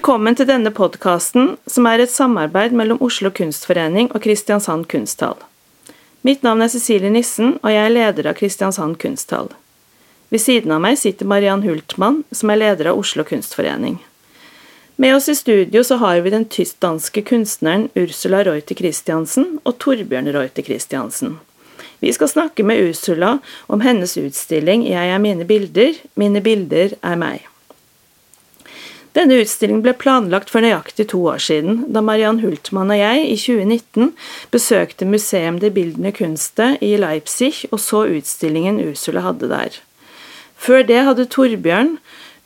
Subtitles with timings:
[0.00, 5.34] Velkommen til denne podkasten, som er et samarbeid mellom Oslo Kunstforening og Kristiansand Kunsthall.
[6.24, 9.50] Mitt navn er Cecilie Nissen, og jeg er leder av Kristiansand Kunsthall.
[10.32, 13.98] Ved siden av meg sitter Mariann Hultmann, som er leder av Oslo Kunstforening.
[14.96, 20.32] Med oss i studio så har vi den tysk-danske kunstneren Ursula Reuter Christiansen og Torbjørn
[20.32, 21.36] Reuter Christiansen.
[22.00, 23.36] Vi skal snakke med Ursula
[23.68, 27.49] om hennes utstilling 'Jeg er mine bilder, mine bilder er meg'.
[29.16, 33.36] Denne utstillingen ble planlagt for nøyaktig to år siden, da Mariann Hultmann og jeg i
[33.42, 34.12] 2019
[34.54, 39.80] besøkte Museum de Bildende Kunste i Leipzig og så utstillingen Ursula hadde der.
[40.60, 41.96] Før det hadde Torbjørn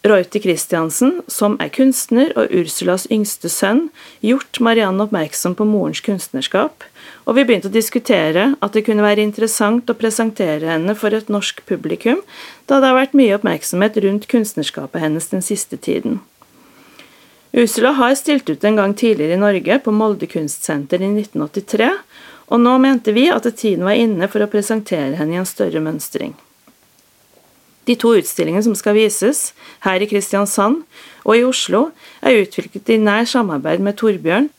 [0.04, 3.87] Reuter Christiansen, som er kunstner og Ursulas yngste sønn,
[4.20, 6.84] gjort Mariann oppmerksom på morens kunstnerskap,
[7.24, 11.32] og vi begynte å diskutere at det kunne være interessant å presentere henne for et
[11.32, 12.20] norsk publikum,
[12.68, 16.20] da det har vært mye oppmerksomhet rundt kunstnerskapet hennes den siste tiden.
[17.57, 21.91] Ursula har stilt ut en gang tidligere i Norge, på Molde kunstsenter i 1983,
[22.51, 25.79] og nå mente vi at tiden var inne for å presentere henne i en større
[25.85, 26.35] mønstring.
[27.87, 29.52] De to utstillingene som skal vises,
[29.87, 30.83] her i Kristiansand
[31.23, 31.87] og i Oslo,
[32.27, 34.51] er utviklet i nær samarbeid med Torbjørn,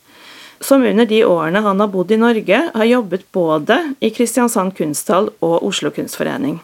[0.64, 5.34] som under de årene han har bodd i Norge, har jobbet både i Kristiansand kunsthall
[5.44, 6.62] og Oslo kunstforening.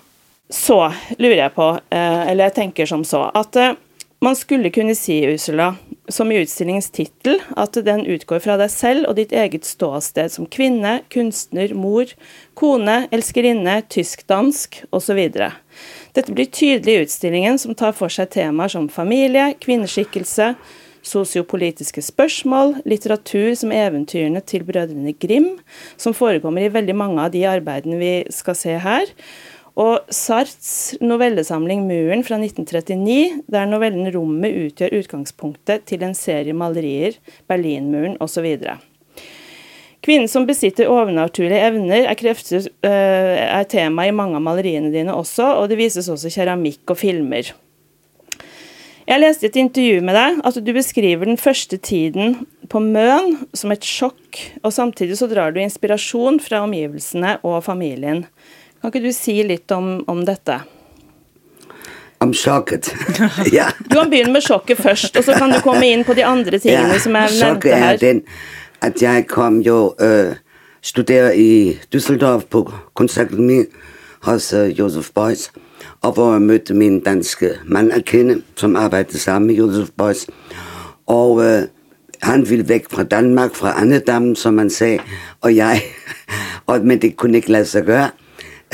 [0.48, 0.80] Så
[1.18, 3.76] lurer jeg på, eh, eller jeg tenker som så, at eh,
[4.24, 5.74] man skulle kunne si, Ursula,
[6.10, 10.48] som i utstillingens titel, at den utgår fra deg selv og ditt eget ståsted som
[10.50, 12.10] kvinne, kunstner, mor,
[12.58, 15.22] kone, elskerinne, tysk-dansk osv.
[16.18, 20.56] Dette blir tydelig i utstillingen, som tar for seg temaer som familie, kvinneskikkelse,
[21.06, 25.56] sosiopolitiske spørsmål, litteratur som eventyrene til brødrene Grim,
[25.98, 29.10] som forekommer i veldig mange av de arbeidene vi skal se her,
[29.82, 37.18] og Sarts novellesamling 'Muren' fra 1939, der novellen 'Rommet' utgjør utgangspunktet til en serie malerier,
[37.50, 38.46] Berlinmuren osv.
[40.02, 45.14] Kvinnen som besitter overnaturlige evner, er, krefter, eh, er tema i mange av maleriene dine
[45.14, 47.52] også, og det vises også keramikk og filmer.
[49.08, 53.74] Jeg leste et intervju med deg at du beskriver den første tiden på Møn som
[53.74, 58.26] et sjokk, og samtidig så drar du inspirasjon fra omgivelsene og familien.
[58.82, 60.60] Kan ikke du si litt om, om dette?
[62.22, 62.92] Om sjokket?
[63.58, 63.70] ja.
[63.86, 66.60] Du kan begynne med sjokket først, og så kan du komme inn på de andre
[66.62, 67.94] tingene ja, som jeg nevnte her.
[67.94, 68.26] er den
[68.82, 70.36] at jeg kom jo øh,
[70.82, 73.64] studere i Düsseldorf på Kunstakademi
[74.22, 75.52] hos øh, Josef Beuys,
[76.02, 80.28] og hvor jeg mødte min danske mand at kende, som arbejdede sammen med Josef Beuys.
[81.08, 81.62] Og øh,
[82.22, 85.00] han ville væk fra Danmark, fra Annedammen, som man sagde,
[85.42, 85.82] og jeg,
[86.68, 88.10] og, men det kunne ikke lade sig gøre.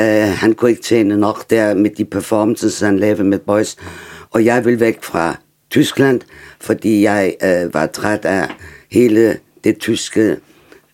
[0.02, 3.78] Uh, han kunne ikke tjene nok der med de performances, han lavede med Boys.
[4.32, 5.36] Og jeg ville væk fra
[5.70, 6.22] Tyskland,
[6.62, 8.50] fordi jeg uh, var træt af
[8.92, 10.38] hele det tyske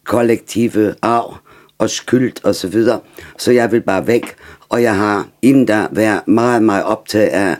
[0.03, 1.37] kollektive arv
[1.77, 2.99] og skyld og så videre.
[3.37, 4.35] Så jeg vil bare væk,
[4.69, 7.57] og jeg har inden der været meget, meget optaget af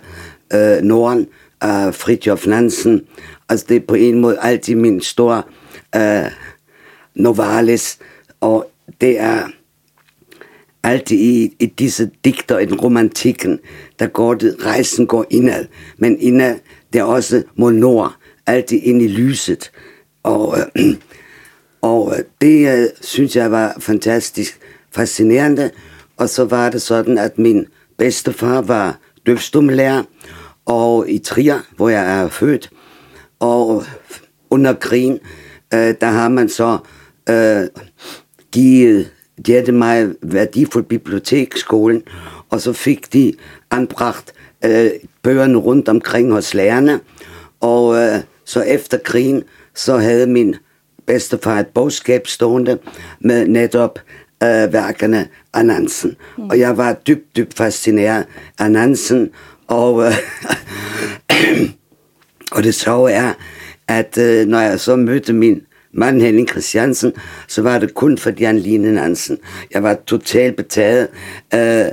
[0.53, 1.27] øh, Norden,
[1.61, 3.01] af Fritjof Nansen.
[3.49, 5.43] Altså det er på en måde altid min store
[5.95, 6.31] øh,
[7.15, 7.97] novalis,
[8.41, 8.71] og
[9.01, 9.47] det er
[10.83, 13.59] altid i, i disse digter, i den romantikken,
[13.99, 15.65] der går det, rejsen går indad,
[15.97, 16.55] men indad,
[16.93, 19.71] det er også mod nord, altid ind i lyset.
[20.23, 20.95] Og, øh,
[21.81, 24.59] og øh, det øh, synes jeg var fantastisk
[24.91, 25.71] fascinerende.
[26.17, 27.65] Og så var det sådan, at min
[27.97, 30.03] bedstefar var døvstumlærer,
[30.65, 32.69] og i Trier, hvor jeg er født,
[33.39, 33.83] og
[34.49, 35.19] under krigen,
[35.73, 36.77] øh, der har man så
[37.29, 37.67] øh,
[38.51, 39.11] givet
[39.45, 42.03] de havde meget værdifuld biblioteksskolen,
[42.49, 43.33] og så fik de
[43.71, 44.33] anbragt
[44.65, 44.89] øh,
[45.23, 46.99] bøgerne rundt omkring hos lærerne.
[47.59, 49.43] Og øh, så efter krigen,
[49.75, 50.55] så havde min
[51.05, 52.77] bedstefar et bogskab stående
[53.19, 53.99] med netop
[54.43, 56.15] øh, værkerne af Nansen.
[56.37, 56.49] Mm.
[56.49, 58.25] Og jeg var dybt, dybt fascineret
[58.59, 59.29] af Nansen,
[59.67, 60.13] og, øh,
[62.55, 63.33] og det sjove er,
[63.87, 65.61] at øh, når jeg så mødte min
[65.93, 67.13] mand Henning Christiansen,
[67.47, 69.37] så var det kun fordi han lignede Nansen.
[69.73, 71.07] Jeg var totalt betaget
[71.53, 71.85] øh,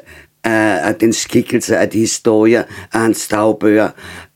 [0.44, 2.62] af, af den skikkelse af de historier
[2.93, 3.88] af hans dagbøger.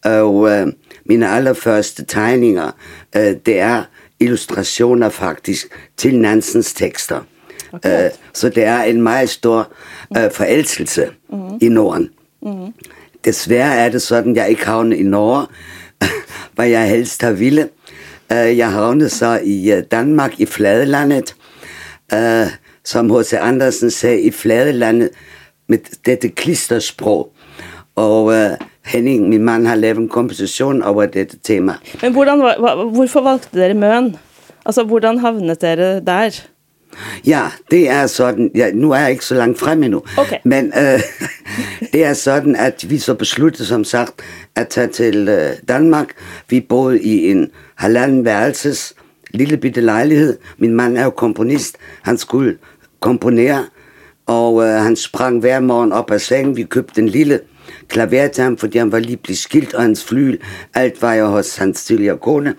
[0.04, 0.66] Og øh,
[1.06, 2.70] mine allerførste tegninger,
[3.16, 3.82] øh, det er
[4.20, 5.66] illustrationer faktisk
[5.96, 7.20] til Nansens tekster.
[7.72, 8.04] Okay.
[8.04, 9.72] Øh, så det er en meget stor
[10.16, 11.58] øh, forelskelse mm-hmm.
[11.60, 12.10] i Norden.
[12.42, 12.74] Mm-hmm.
[13.24, 15.46] Desværre er det sådan, jeg ikke havner i Norge,
[16.54, 17.68] hvad jeg helst har ville.
[18.32, 21.34] Uh, jeg havnede så i uh, Danmark, i Fladelandet,
[22.12, 22.48] uh,
[22.84, 23.32] som H.C.
[23.40, 25.10] Andersen sagde, i Fladelandet
[25.68, 27.28] med dette klistersprog.
[27.96, 28.34] Og uh,
[28.84, 31.74] Henning, min mand, har lavet en komposition over dette tema.
[32.02, 34.16] Men hvordan, var- hvorfor valgte dere Møn?
[34.66, 36.40] Altså, hvordan havnet dere der?
[37.26, 40.36] Ja, det er sådan, ja, nu er jeg ikke så langt frem endnu, Okay.
[40.44, 41.00] men øh,
[41.92, 44.12] det er sådan, at vi så besluttede som sagt
[44.56, 46.08] at tage til øh, Danmark.
[46.50, 48.94] Vi boede i en halvanden værelses
[49.30, 50.38] lille bitte lejlighed.
[50.58, 52.56] Min mand er jo komponist, han skulle
[53.00, 53.64] komponere,
[54.26, 56.56] og øh, han sprang hver morgen op af sengen.
[56.56, 57.40] Vi købte en lille
[57.88, 60.38] klaver til ham, fordi han var lige blevet skilt, og hans flyl,
[60.74, 62.54] alt var jo hos hans tidligere kone.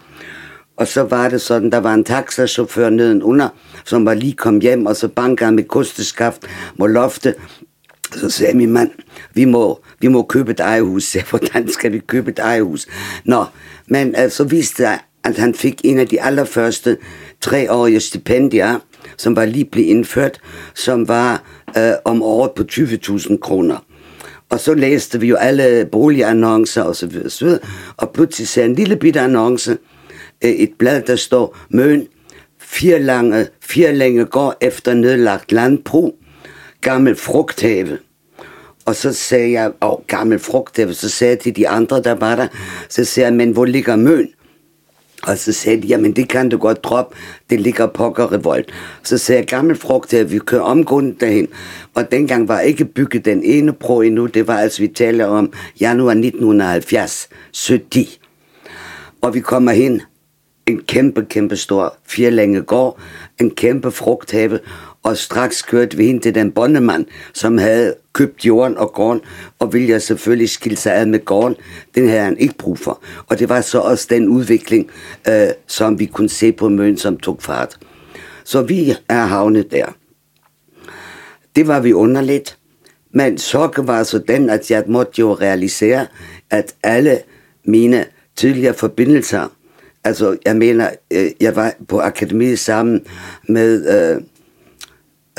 [0.77, 3.49] Og så var det sådan, der var en taxachauffør nedenunder,
[3.85, 6.41] som var lige kom hjem, og så banker han med kosteskaft
[6.77, 7.35] mod loftet.
[8.13, 8.91] Så sagde min mand,
[9.33, 11.05] vi må, vi må købe et ejehus.
[11.15, 12.87] Ja, hvordan skal vi købe et ejehus?
[13.25, 13.45] Nå,
[13.87, 16.97] men øh, så viste det, at han fik en af de allerførste
[17.41, 18.79] treårige stipendier,
[19.17, 20.39] som var lige blevet indført,
[20.75, 21.43] som var
[21.77, 23.85] øh, om året på 20.000 kroner.
[24.49, 27.59] Og så læste vi jo alle boligannoncer og så videre, så videre.
[27.97, 29.77] og pludselig ser en lille bitte annonce,
[30.43, 32.07] øh, et blad, der står, Møn,
[32.65, 36.15] fire lange, fire længe går efter nedlagt landbrug,
[36.81, 37.97] gammel frugthave.
[38.85, 42.35] Og så sagde jeg, og gammel frugthave, så sagde jeg til de andre, der var
[42.35, 42.47] der,
[42.89, 44.27] så sagde jeg, men hvor ligger Møn?
[45.23, 47.15] Og så sagde de, jamen det kan du godt droppe,
[47.49, 48.71] det ligger pokker revolt.
[49.03, 51.47] Så sagde jeg, gammel frugt her, vi kører omgående derhen.
[51.93, 55.53] Og dengang var ikke bygget den ene pro endnu, det var altså, vi taler om
[55.79, 57.29] januar 1970,
[57.67, 58.19] 70.
[59.21, 60.01] Og vi kommer hen,
[60.67, 62.99] en kæmpe, kæmpe stor firlænge gård,
[63.39, 64.59] en kæmpe frugthave,
[65.03, 69.21] og straks kørte vi hen til den bondemand, som havde købt jorden og gården,
[69.59, 71.55] og ville jeg selvfølgelig skille sig ad med gården.
[71.95, 73.01] Den havde han ikke brug for.
[73.27, 74.89] Og det var så også den udvikling,
[75.27, 77.77] øh, som vi kunne se på Møn, som tog fart.
[78.43, 79.85] Så vi er havnet der.
[81.55, 82.57] Det var vi underligt.
[83.11, 86.07] Men sorgen var så den, at jeg måtte jo realisere,
[86.49, 87.19] at alle
[87.65, 89.47] mine tidligere forbindelser,
[90.05, 93.05] altså jeg mener, øh, jeg var på akademiet sammen
[93.49, 94.21] med øh,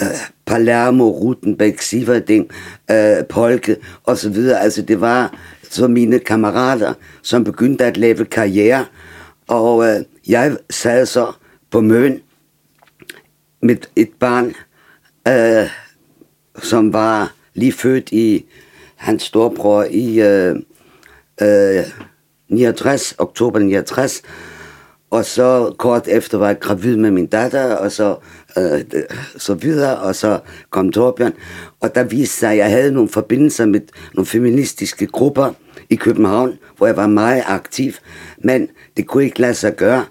[0.00, 0.16] øh,
[0.46, 2.50] Palermo, Rutenbæk, Siverding,
[2.90, 4.60] øh, Polke og så videre.
[4.60, 5.38] Altså det var
[5.70, 8.84] så mine kammerater, som begyndte at lave karriere,
[9.48, 11.32] og øh, jeg sad så
[11.70, 12.20] på Møn
[13.62, 14.54] med et barn,
[15.28, 15.70] øh,
[16.62, 18.46] som var lige født i
[18.96, 20.56] hans storbror i øh,
[21.42, 21.84] øh,
[22.48, 24.22] 69, oktober 69,
[25.16, 28.16] og så kort efter var jeg gravid med min datter, og så,
[28.58, 28.80] øh,
[29.36, 30.40] så videre, og så
[30.70, 31.32] kom Torbjørn.
[31.80, 33.80] Og der viste sig, at jeg havde nogle forbindelser med
[34.14, 35.52] nogle feministiske grupper
[35.90, 37.92] i København, hvor jeg var meget aktiv,
[38.38, 40.04] men det kunne ikke lade sig gøre.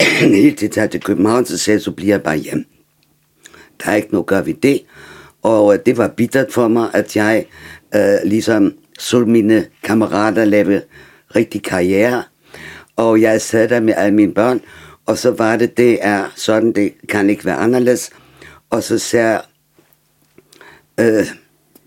[0.20, 2.64] Helt til tage til København, så sagde jeg, så bliver jeg bare hjem.
[3.84, 4.80] Der er ikke noget gør vi det.
[5.42, 7.46] Og øh, det var bittert for mig, at jeg
[7.94, 10.82] øh, ligesom så mine kammerater lave
[11.36, 12.22] rigtig karriere.
[12.96, 14.60] Og jeg sad der med alle mine børn,
[15.06, 18.10] og så var det, det er sådan, det kan ikke være anderledes.
[18.70, 19.42] Og så sagde jeg,
[21.00, 21.26] øh,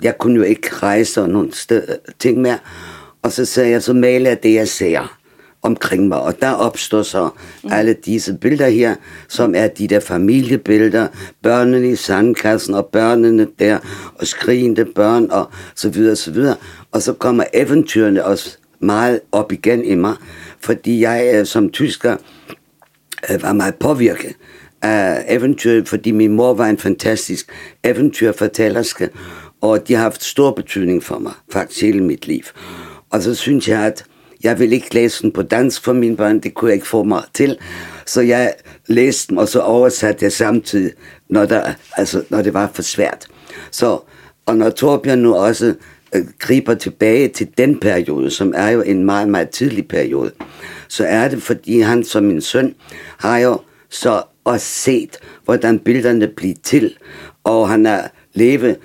[0.02, 1.88] jeg kunne jo ikke rejse og nogle sted,
[2.20, 2.60] ting mere.
[3.22, 5.20] Og så sagde jeg, så maler jeg det, jeg ser
[5.62, 6.22] omkring mig.
[6.22, 7.30] Og der opstår så
[7.64, 7.70] mm.
[7.72, 8.96] alle disse billeder her,
[9.28, 11.08] som er de der familiebilleder,
[11.44, 13.80] børnene i sandkassen, og børnene der,
[14.16, 16.56] og skrigende børn, og så videre, så videre.
[16.92, 20.16] Og så kommer eventyrene også meget op igen i mig,
[20.62, 22.18] fordi jeg øh, som tysker
[23.30, 24.36] øh, var meget påvirket
[24.82, 27.52] af eventyr, fordi min mor var en fantastisk
[27.84, 29.10] eventyrfortællerske,
[29.62, 32.44] og de har haft stor betydning for mig, faktisk hele mit liv.
[33.10, 34.06] Og så synes jeg, at
[34.44, 37.04] jeg vil ikke læse den på dansk for mine børn, det kunne jeg ikke få
[37.04, 37.58] mig til.
[38.06, 38.54] Så jeg
[38.88, 40.92] læste dem, og så oversatte jeg samtidig,
[41.30, 43.28] når, der, altså, når det var for svært.
[43.72, 44.00] Så,
[44.46, 45.74] og når Torbjørn nu også
[46.16, 50.32] Øh, griber tilbage til den periode, som er jo en meget, meget tidlig periode,
[50.88, 52.76] så er det, fordi han som min søn
[53.18, 56.98] har jo så også set, hvordan billederne bliver til,
[57.44, 58.78] og han har levet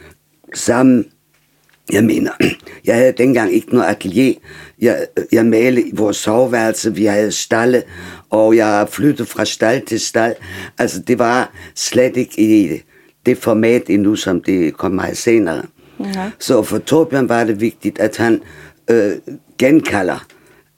[0.54, 1.04] sammen
[1.92, 2.30] jeg mener,
[2.86, 4.34] jeg havde dengang ikke noget atelier.
[4.80, 7.82] Jeg, øh, jeg malede i vores soveværelse, vi havde stalle,
[8.30, 10.34] og jeg flyttede fra stald til stald.
[10.78, 12.82] Altså, det var slet ikke i
[13.26, 15.62] det format endnu, som det kom meget senere.
[16.00, 16.30] Ja.
[16.38, 18.42] Så for Torbjørn var det vigtigt, at han
[18.90, 19.12] øh,
[19.58, 20.26] genkalder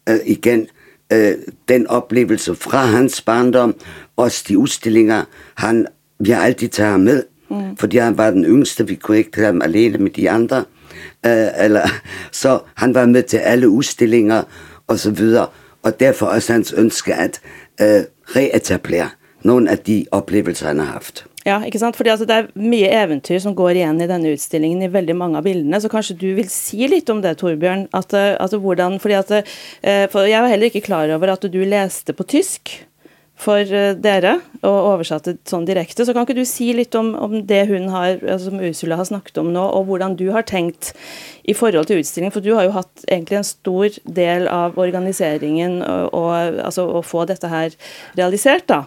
[0.09, 0.67] øh, igen
[1.13, 1.35] øh,
[1.69, 3.75] den oplevelse fra hans barndom,
[4.17, 5.87] også de udstillinger, han,
[6.19, 7.77] vi har altid taget ham med, mm.
[7.77, 10.65] fordi han var den yngste, vi kunne ikke tage ham alene med de andre.
[11.27, 11.89] Uh, eller,
[12.33, 14.43] så han var med til alle udstillinger
[14.87, 15.47] og så videre,
[15.83, 17.41] og derfor også hans ønske at
[17.81, 17.87] uh,
[18.37, 19.09] reetablere
[19.43, 21.27] nogle af de oplevelser, han har haft.
[21.47, 21.97] Ja, ikke sant?
[21.99, 25.39] Fordi altså, det er mye eventyr som går igjen i denne utstillingen i veldig mange
[25.39, 27.87] av bildene, så kanskje du vil si litt om det, Torbjørn?
[27.95, 29.55] At, eh, altså, hvordan, fordi at,
[30.11, 32.75] for jeg var heller ikke klar over at du leste på tysk
[33.37, 36.07] for eh, dere, og oversatte sånn direkte.
[36.07, 39.09] Så kan ikke du si litt om, om det hun har, altså, som Ursula har
[39.09, 40.95] snakket om nå, og hvordan du har tenkt
[41.45, 42.35] i forhold til utstillingen?
[42.35, 47.05] For du har jo hatt egentlig en stor del av organiseringen og, og altså, å
[47.05, 47.77] få dette her
[48.17, 48.87] realisert, da.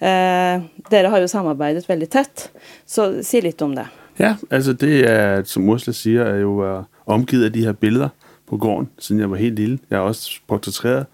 [0.00, 2.50] Eh, dere har jo samarbeidet veldig tæt,
[2.86, 3.86] så sig lidt om det.
[4.18, 8.08] Ja, altså det er, som Ursula siger, er jo uh, omgivet af de her billeder
[8.46, 9.78] på gården, siden jeg var helt lille.
[9.90, 11.06] Jeg har også portrætteret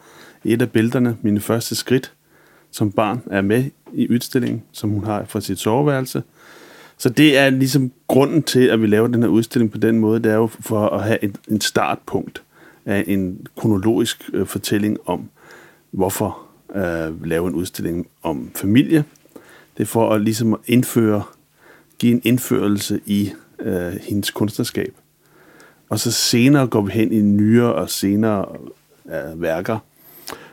[0.44, 2.12] et af billederne, mine første skridt
[2.74, 6.22] som barn, er med i udstillingen, som hun har fra sit soveværelse.
[6.98, 10.22] Så det er ligesom grunden til, at vi laver den her udstilling på den måde,
[10.22, 12.42] det er jo for at have en, en startpunkt
[12.86, 15.28] af en kronologisk øh, fortælling om,
[15.90, 16.38] hvorfor
[16.74, 19.04] øh, lave en udstilling om familie.
[19.76, 21.22] Det er for at ligesom indføre,
[21.98, 24.94] give en indførelse i øh, hendes kunstnerskab.
[25.88, 28.46] Og så senere går vi hen i nyere og senere
[29.06, 29.78] øh, værker.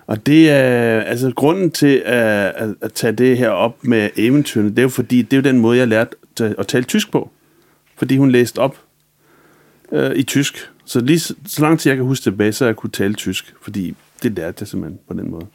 [0.08, 4.70] Og det er altså grunden til at, at, at tage det her op med eventyrene,
[4.70, 7.30] det er jo fordi, det er jo den måde, jeg lærte at tale tysk på.
[7.96, 8.78] Fordi hun læste op
[9.92, 10.72] øh, i tysk.
[10.86, 13.56] Så lige så, så lang tid jeg kan huske tilbage, så jeg kunne tale tysk,
[13.62, 15.48] fordi det lærte jeg simpelthen på den måde.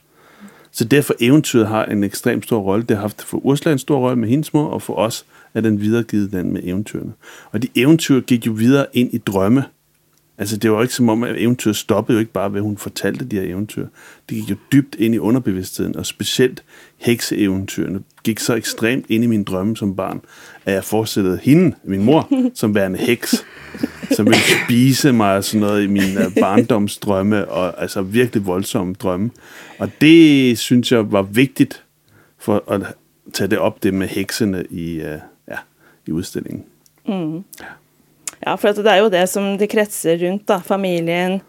[0.76, 2.84] Så derfor eventyret har en ekstremt stor rolle.
[2.88, 5.60] Det har haft for Ursula en stor rolle med hendes mor, og for os er
[5.60, 7.12] den videregivet den med eventyrene.
[7.52, 9.64] Og de eventyr gik jo videre ind i drømme.
[10.38, 12.76] Altså det var ikke som om, at eventyret stoppede jo ikke bare ved, at hun
[12.76, 13.86] fortalte de her eventyr.
[14.28, 16.62] Det gik jo dybt ind i underbevidstheden, og specielt
[16.96, 20.20] hekseeventyrene gik så ekstremt ind i min drømme som barn,
[20.64, 23.44] at jeg forestillede hende, min mor, som værende heks,
[24.10, 29.30] som ville spise mig og sådan noget i mine barndomsdrømme, og altså virkelig voldsomme drømme.
[29.78, 31.82] Og det synes jeg var vigtigt
[32.38, 32.82] for at
[33.32, 35.56] tage det op, det med heksene i, uh, ja,
[36.06, 36.64] i udstillingen.
[37.08, 37.34] Mm.
[37.34, 37.66] Ja.
[38.42, 40.58] Ja, for det er jo det, som det kretser rundt, da.
[40.64, 41.40] Familien,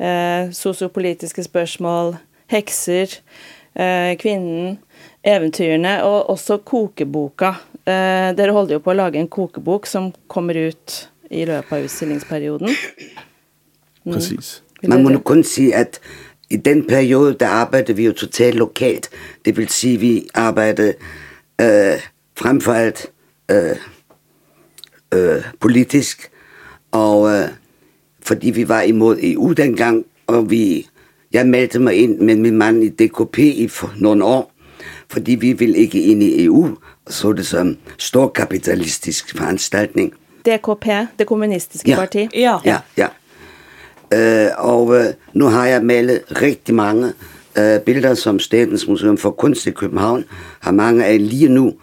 [0.00, 2.16] eh, sociopolitiske spørsmål,
[2.50, 3.18] hekser,
[3.76, 4.78] eh, kvinnen,
[5.24, 7.54] eventyrene, og også kokeboka.
[7.86, 11.82] Eh, dere holder jo på at lage en kokebok, som kommer ut i løbet af
[11.82, 12.68] udstillingsperioden.
[14.04, 14.12] Mm.
[14.12, 14.62] Præcis.
[14.82, 16.00] Man må nu kun sige, at
[16.50, 19.10] i den periode, der arbejdede vi jo totalt lokalt.
[19.44, 20.94] Det vil sige, vi arbejdede
[21.60, 22.00] øh,
[22.36, 23.06] frem for alt
[23.50, 23.76] øh,
[25.14, 26.30] øh, politisk,
[26.92, 27.48] og øh,
[28.22, 30.86] fordi vi var imod EU dengang, og vi,
[31.32, 34.52] jeg meldte mig ind med min mand i DKP i for nogle år,
[35.10, 36.66] fordi vi ville ikke ind i EU,
[37.06, 40.12] og så det som stor kapitalistisk foranstaltning.
[40.46, 40.86] DKP,
[41.18, 41.96] det kommunistiske ja.
[41.96, 42.28] parti?
[42.34, 42.58] Ja.
[42.64, 43.06] Ja, ja.
[44.14, 47.12] Øh, og øh, nu har jeg malet rigtig mange
[47.58, 50.24] øh, billeder, som Statens Museum for Kunst i København
[50.60, 51.74] har mange af lige nu.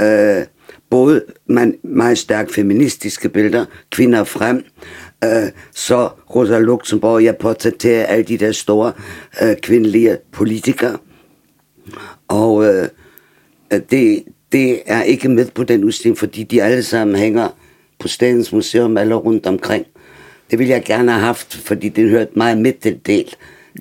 [0.00, 0.42] Øh,
[0.90, 4.64] både man, meget stærkt feministiske billeder, kvinder frem,
[5.24, 8.92] øh, så Rosa Luxemburg, jeg portrætterer alle de der store
[9.42, 10.98] øh, kvindelige politikere.
[12.28, 12.88] Og øh,
[13.90, 17.48] det, det er ikke med på den udstilling, fordi de alle sammen hænger
[17.98, 19.86] på Statens Museum eller rundt omkring.
[20.50, 23.34] Det ville jeg gerne have haft, fordi det hørte meget med den del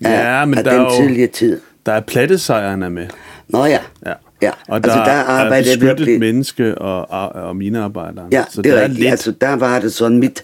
[0.06, 1.62] af, ja, men af der den jo, tidlige tid.
[1.86, 3.08] Der er plattesejrene med.
[3.48, 3.80] Nå ja.
[4.06, 4.14] ja.
[4.46, 6.20] Ja, og der, altså, der er beskyttet virkelig...
[6.20, 8.28] menneske og, og, og minearbejdere.
[8.32, 9.00] Ja, så det er rigtigt.
[9.00, 9.12] Lidt...
[9.12, 10.44] Altså, der var det sådan mit,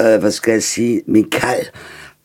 [0.00, 1.66] øh, hvad skal jeg sige, min kald.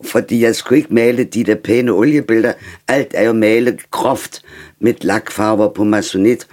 [0.05, 2.53] Fordi jeg skulle ikke male de der pæne oliebilleder.
[2.87, 4.41] Alt er jo malet groft
[4.81, 6.47] med lakfarver på masonit.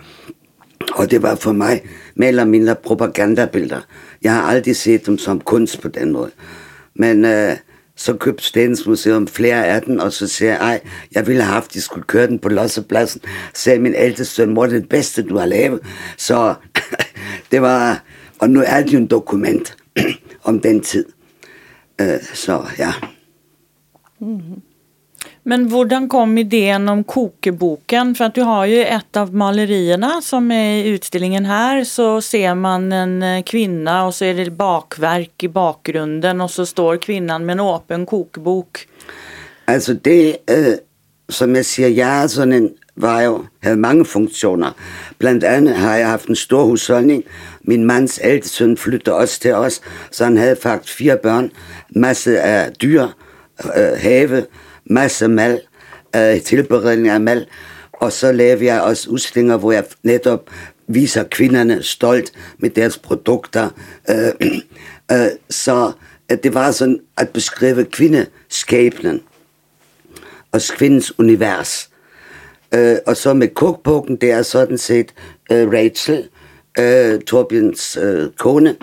[0.94, 1.82] Og det var for mig
[2.14, 3.80] mere eller mindre propagandabilleder.
[4.22, 6.30] Jeg har aldrig set dem som kunst på den måde.
[6.94, 7.56] Men øh,
[7.96, 10.80] så købte Statens Museum flere af den, og så siger jeg, ej,
[11.12, 13.20] jeg ville have haft, de skulle køre den på Lossepladsen.
[13.54, 15.80] Så sagde min ældste søn, mor, det er det bedste, du har lavet.
[16.16, 16.54] Så
[17.50, 18.04] det var,
[18.38, 19.76] og nu er det jo en dokument
[20.44, 21.04] om den tid.
[22.00, 22.92] Øh, så ja.
[24.20, 24.62] Mm-hmm.
[25.48, 28.14] Men hvordan kom idén om kokeboken?
[28.14, 32.54] För att du har ju ett av malerierna som är i utställningen här så ser
[32.54, 37.46] man en eh, kvinna och så är det bakverk i bakgrunden och så står kvinnan
[37.46, 38.86] med en öppen kokbok.
[39.66, 40.74] Altså det, øh,
[41.28, 44.70] som jeg siger, jeg er sådan en, var jo, havde mange funktioner.
[45.18, 47.24] Blandt andet har jeg haft en stor husholdning.
[47.60, 51.50] Min mands ældste søn flyttede også til os, så han havde faktisk fire børn,
[51.90, 53.06] masse af dyr,
[53.64, 54.44] øh, have,
[54.90, 55.60] masse mal,
[56.16, 57.46] øh, tilberedning af mal,
[57.92, 60.50] og så laver jeg også udstillinger, hvor jeg netop
[60.88, 63.70] viser kvinderne stolt med deres produkter.
[64.10, 64.50] Øh,
[65.12, 65.92] øh, så
[66.28, 69.22] at det var sådan at beskrive kvindeskæbnen
[70.52, 71.90] og kvindens univers.
[72.74, 75.14] Øh, og så med kokbogen, det er sådan set
[75.52, 76.28] øh, Rachel,
[76.78, 78.76] øh, Torbjørns øh, kone,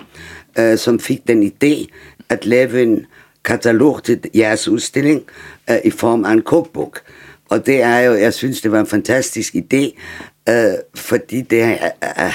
[0.58, 1.86] øh, som fik den idé
[2.28, 3.06] at lave en
[3.44, 5.22] katalog til jeres udstilling
[5.70, 7.00] øh, i form af en cookbook.
[7.48, 10.00] Og det er jo, jeg synes, det var en fantastisk idé,
[10.48, 12.32] øh, fordi det er, øh,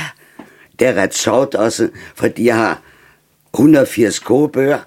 [0.80, 2.82] det er ret sjovt også, fordi jeg har
[3.54, 4.80] 180 kogebøger,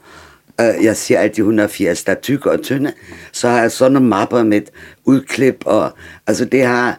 [0.60, 2.92] øh, jeg siger altid 180, der er tykke og tynde,
[3.32, 4.62] så har jeg sådan nogle mapper med
[5.04, 5.90] udklip, og
[6.26, 6.98] altså det har,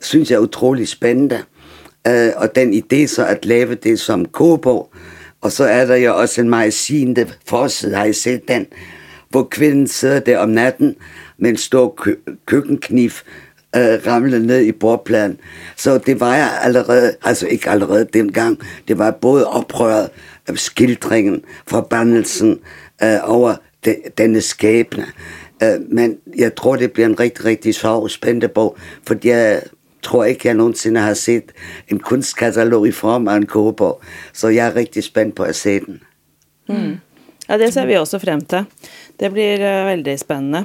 [0.00, 1.42] synes jeg er utrolig spændende.
[2.06, 4.90] Øh, og den idé så at lave det som kogebog,
[5.44, 8.66] og så er der jo også en magasin, forside, har I set den,
[9.30, 10.96] hvor kvinden sidder der om natten
[11.38, 13.10] med en stor kø- køkkenkniv,
[13.76, 15.38] øh, ramlede ned i bordpladen.
[15.76, 18.58] Så det var jeg allerede, altså ikke allerede dengang,
[18.88, 20.10] det var både oprøret,
[20.46, 22.60] af skildringen, forbandelsen
[23.02, 25.06] øh, over de, denne skæbne.
[25.62, 29.62] Øh, men jeg tror, det bliver en rigtig, rigtig sjov spændende bog, fordi jeg
[30.04, 31.52] tror ikke, jeg nogensinde har set
[31.88, 34.02] en kunstkatalog i form af en kogebog.
[34.32, 36.00] Så jeg er rigtig spændt på at se den.
[36.68, 36.98] Mm.
[37.48, 38.64] Ja, det ser vi også frem til.
[39.20, 40.64] Det blir uh, veldig spændende.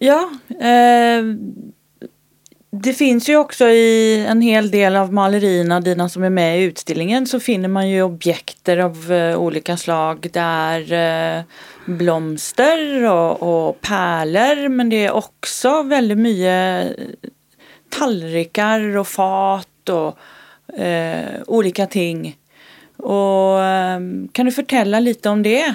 [0.00, 0.20] Ja,
[0.60, 1.24] eh,
[2.82, 6.62] det finns ju också i en hel del av malerierna, dina som är med i
[6.62, 10.28] utställningen, så finner man ju objekter av uh, olika slag.
[10.32, 11.44] där uh,
[11.86, 16.96] blomster och, och pärlor, men det är också väldigt mycket
[17.90, 20.18] tallrikar och fat och
[20.78, 22.36] eh, olika ting.
[22.96, 24.00] Och eh,
[24.32, 25.74] kan du fortælle lite om det?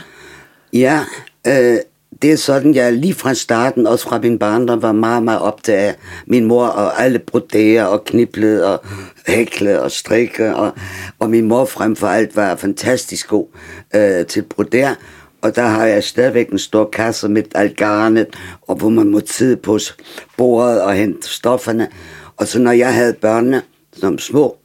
[0.74, 1.06] Ja,
[1.48, 1.80] øh,
[2.22, 5.88] det er sådan, jeg lige fra starten, også fra min barndom, var meget, meget optaget
[5.88, 5.96] af
[6.27, 8.86] min mor og alle broderer og kniblede og
[9.27, 10.56] hækle og strikke.
[10.56, 10.72] Og,
[11.20, 13.48] og min mor frem for alt var fantastisk god
[13.96, 14.96] øh, til broder.
[15.41, 18.27] Og der har jeg stadigvæk en stor kasse med alt garnet,
[18.62, 19.79] og hvor man må sidde på
[20.38, 21.88] bordet og hente stofferne.
[22.38, 23.62] Og så når jeg havde børnene
[23.93, 24.57] som små,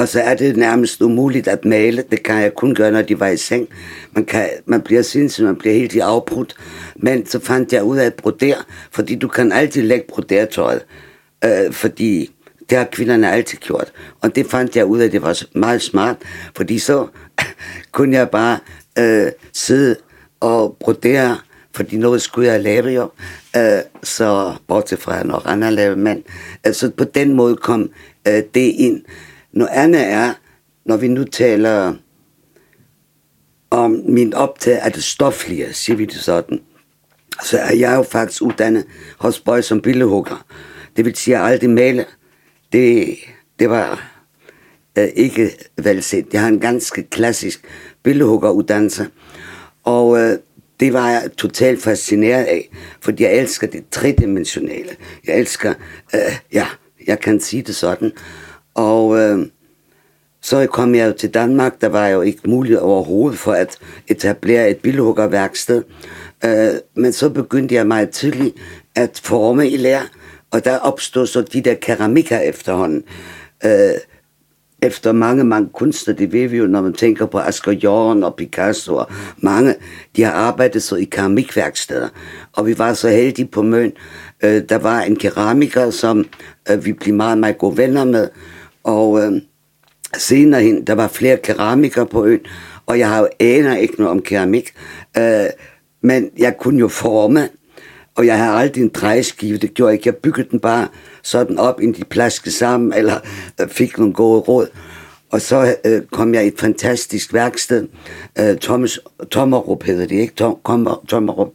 [0.00, 2.04] og så er det nærmest umuligt at male.
[2.10, 3.68] Det kan jeg kun gøre, når de var i seng.
[4.12, 6.56] Man, kan, man bliver sindssyg, man bliver helt i afbrudt.
[6.96, 8.56] Men så fandt jeg ud af at brodere,
[8.90, 10.84] fordi du kan altid lægge brodertøjet.
[11.44, 12.30] Øh, fordi
[12.70, 13.92] det har kvinderne altid gjort.
[14.20, 16.16] Og det fandt jeg ud af, at det var meget smart,
[16.56, 17.06] fordi så
[17.92, 18.58] kunne jeg bare
[19.00, 19.96] øh, sidde
[20.40, 21.38] og brodere,
[21.74, 23.10] fordi noget skulle jeg lave jo.
[23.56, 26.24] Øh, så bortset fra når andre lavede, men
[26.64, 27.90] altså øh, på den måde kom
[28.28, 29.02] øh, det ind.
[29.52, 30.32] Noget andet er,
[30.84, 31.94] når vi nu taler
[33.70, 36.60] om min optag af det stoflige, siger vi det sådan,
[37.44, 38.84] så er jeg jo faktisk uddannet
[39.18, 40.46] hos Bøj som billedhugger.
[40.96, 42.04] Det vil sige, at alt det male.
[42.72, 43.16] Det,
[43.58, 44.10] det var
[44.98, 45.50] øh, ikke
[45.82, 46.26] velset.
[46.32, 47.64] Jeg har en ganske klassisk
[48.02, 49.06] billedhuggeruddannelse.
[49.84, 50.38] Og øh,
[50.80, 54.96] det var jeg totalt fascineret af, fordi jeg elsker det tredimensionale.
[55.26, 55.74] Jeg elsker,
[56.14, 56.66] øh, ja,
[57.06, 58.12] jeg kan sige det sådan.
[58.74, 59.46] Og øh,
[60.42, 64.70] så kom jeg jo til Danmark, der var jo ikke muligt overhovedet for at etablere
[64.70, 65.82] et billedhuggerværksted.
[66.44, 68.56] Øh, men så begyndte jeg meget tidligt
[68.94, 70.06] at forme i lære,
[70.50, 73.04] og der opstod så de der keramikker efterhånden.
[73.64, 73.92] Øh,
[74.82, 78.34] efter mange, mange kunstnere, det ved vi jo, når man tænker på Asger Jorn og
[78.34, 79.06] Picasso og
[79.38, 79.74] mange,
[80.16, 82.08] de har arbejdet så i keramikværksteder.
[82.52, 83.92] Og vi var så heldige på Møn.
[84.44, 86.24] Øh, der var en keramiker, som
[86.70, 88.28] øh, vi blev meget, meget gode venner med,
[88.84, 89.32] og øh,
[90.16, 92.40] senere hen, der var flere keramikere på øen,
[92.86, 94.72] og jeg har jo aner ikke noget om keramik,
[95.18, 95.46] øh,
[96.02, 97.48] men jeg kunne jo forme,
[98.20, 100.08] og jeg har aldrig en drejeskive, det gjorde jeg ikke.
[100.08, 100.88] Jeg byggede den bare
[101.22, 103.20] sådan op, ind de plaskede sammen, eller
[103.60, 104.66] øh, fik nogle gode råd.
[105.30, 107.88] Og så øh, kom jeg i et fantastisk værksted.
[108.38, 110.34] Øh, Thomas, Tommerup hedder det, ikke?
[110.34, 111.48] Tom, Kommer, Tommerup.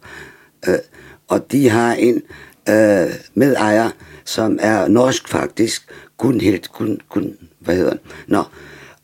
[0.68, 0.74] Øh,
[1.28, 2.22] og de har en
[2.68, 3.90] øh, medejer,
[4.24, 8.00] som er norsk faktisk, Gunhild, Gun, Gun, hvad hedder den?
[8.26, 8.42] Nå,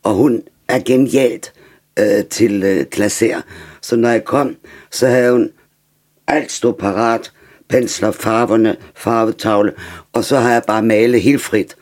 [0.02, 1.52] og hun er genialt
[1.98, 3.40] øh, til øh, klasser.
[3.82, 4.56] Så når jeg kom,
[4.90, 5.50] så havde hun
[6.26, 7.32] alt stod parat,
[7.72, 9.72] pensler, farverne, farvetavle,
[10.12, 11.76] og så har jeg bare malet helt frit.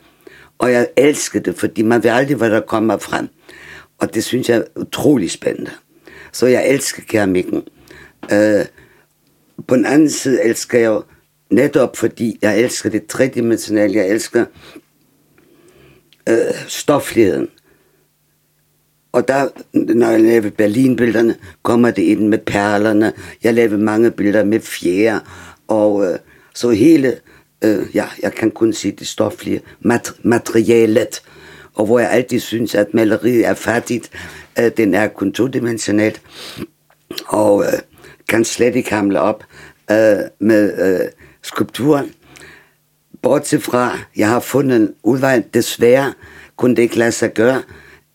[0.59, 3.27] Og jeg elskede det, fordi man ved aldrig, hvad der kommer frem.
[3.97, 5.71] Og det synes jeg er utrolig spændende.
[6.31, 7.63] Så jeg elsker keramikken.
[8.31, 8.65] Øh,
[9.67, 11.03] på den anden side elsker jeg jo
[11.49, 14.45] netop fordi jeg elsker det tredimensionelle, jeg elsker
[16.29, 16.35] øh,
[16.67, 17.47] stofligheden.
[19.11, 23.13] Og der, når jeg laver Berlinbillederne, kommer det ind med perlerne.
[23.43, 25.25] Jeg laver mange billeder med fjerde.
[25.71, 26.19] Og øh,
[26.55, 27.17] så hele,
[27.63, 31.21] øh, ja, jeg kan kun sige det stoflige, mat- materialet.
[31.73, 34.11] Og hvor jeg altid synes, at maleriet er fattigt.
[34.59, 36.21] Øh, den er kun todimensionelt.
[37.27, 37.79] Og øh,
[38.29, 39.43] kan slet ikke hamle op
[39.91, 40.63] øh, med
[41.01, 41.07] øh,
[41.41, 42.11] skulpturen.
[43.21, 46.13] Bortset fra, jeg har fundet en udvej, desværre
[46.57, 47.63] kunne det ikke lade sig gøre,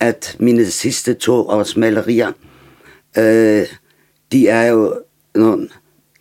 [0.01, 2.33] at mine sidste to års malerier,
[3.19, 3.67] øh,
[4.33, 4.95] de er jo
[5.35, 5.69] nogle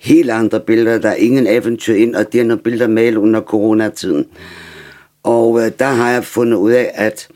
[0.06, 0.98] helt andre billeder.
[0.98, 4.26] Der er ingen eventyr ind, og det er nogle billeder malet under coronatiden.
[5.24, 7.28] Og øh, der har jeg fundet ud af, at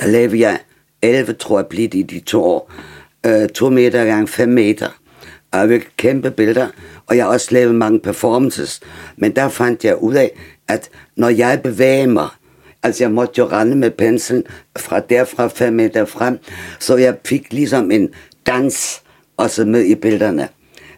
[0.00, 0.58] der lavede jeg
[1.02, 2.72] 11, tror jeg, blidt i de to år.
[3.26, 4.88] Øh, to meter gange 5 meter.
[5.52, 6.68] Og jeg kæmpe billeder,
[7.06, 8.80] og jeg har også lavet mange performances.
[9.16, 10.30] Men der fandt jeg ud af,
[10.68, 12.28] at når jeg bevæger mig,
[12.82, 14.44] altså jeg måtte jo rende med penslen
[14.78, 16.38] fra derfra 5 meter frem,
[16.80, 18.08] så jeg fik ligesom en
[18.46, 19.02] dans
[19.36, 20.48] også med i billederne.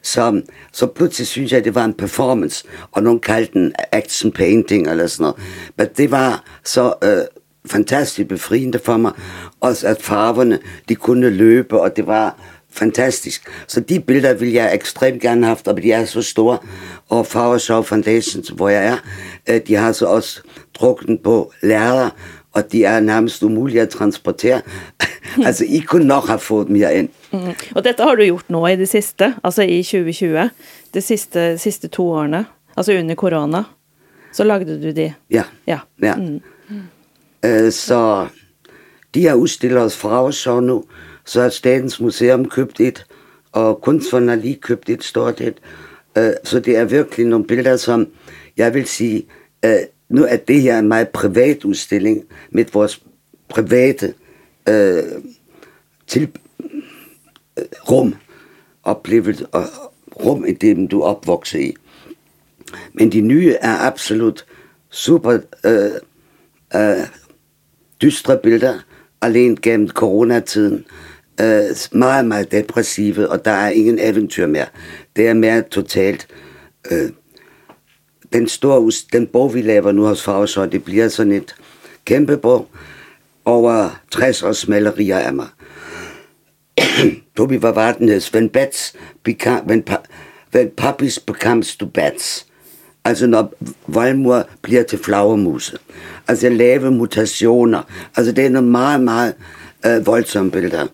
[0.04, 4.32] Så, så pludselig synes jeg, at det var en performance, og nogen kaldte den action
[4.32, 5.36] painting eller sådan noget.
[5.76, 7.18] Men det var så øh,
[7.66, 9.12] fantastisk befriende for mig,
[9.60, 12.36] også at farverne, de kunne løbe, og det var
[12.70, 13.48] fantastisk.
[13.66, 16.58] Så de billeder vil jeg ekstremt gerne have haft, og de er så store.
[17.08, 18.96] Og Farver Show Foundation, hvor jeg er,
[19.48, 20.40] øh, de har så også
[20.74, 22.10] drukket på lærere,
[22.54, 24.60] og de er nærmest umulige at transportere.
[25.46, 27.08] altså, I kunne nok have fået mere ind.
[27.32, 27.38] Mm.
[27.74, 30.50] Og dette har du gjort nå i det sidste, altså i 2020,
[30.94, 33.62] de sidste, sidste to årene, altså under corona,
[34.32, 35.14] så lagde du det.
[35.30, 35.42] Ja.
[35.66, 35.78] Ja.
[36.02, 36.14] ja.
[36.16, 36.40] Mm.
[37.46, 38.26] Uh, så
[39.14, 40.84] de har udstillet os fra os så nu,
[41.24, 43.06] så har Statens Museum købt et,
[43.52, 45.54] og Kunstfonden har lige købt et stort et.
[46.18, 48.06] Uh, så det er virkelig nogle billeder, som
[48.56, 49.26] jeg vil sige,
[49.66, 49.72] uh,
[50.08, 53.02] nu er det her en meget privat udstilling med vores
[53.48, 54.14] private
[54.68, 55.02] øh,
[56.06, 56.28] til,
[57.58, 58.14] øh, rum,
[58.82, 59.64] oplevet og
[60.24, 61.74] rum i det, du opvokser i.
[62.92, 64.46] Men de nye er absolut
[64.90, 65.90] super øh,
[66.74, 67.06] øh,
[68.02, 68.78] dystre billeder,
[69.20, 70.84] alene gennem coronatiden.
[71.40, 74.66] Øh, meget, meget depressive, og der er ingen eventyr mere.
[75.16, 76.26] Det er mere totalt...
[76.90, 77.10] øh,
[78.34, 81.54] den, store, den bog, vi laver nu hos Fagsøj, det bliver sådan et
[82.04, 82.68] kæmpe bog
[83.44, 85.46] over 60 års malerier af mig.
[87.36, 89.84] Tobi var vardenheds, when bats become, when,
[90.54, 92.46] when puppies becomes to bats.
[93.04, 93.52] Altså når
[93.86, 95.78] valmur bliver til flagermuse.
[96.28, 97.82] Altså lave mutationer.
[98.16, 99.34] Altså det er nogle meget, meget
[99.86, 100.86] øh, voldsomme billeder.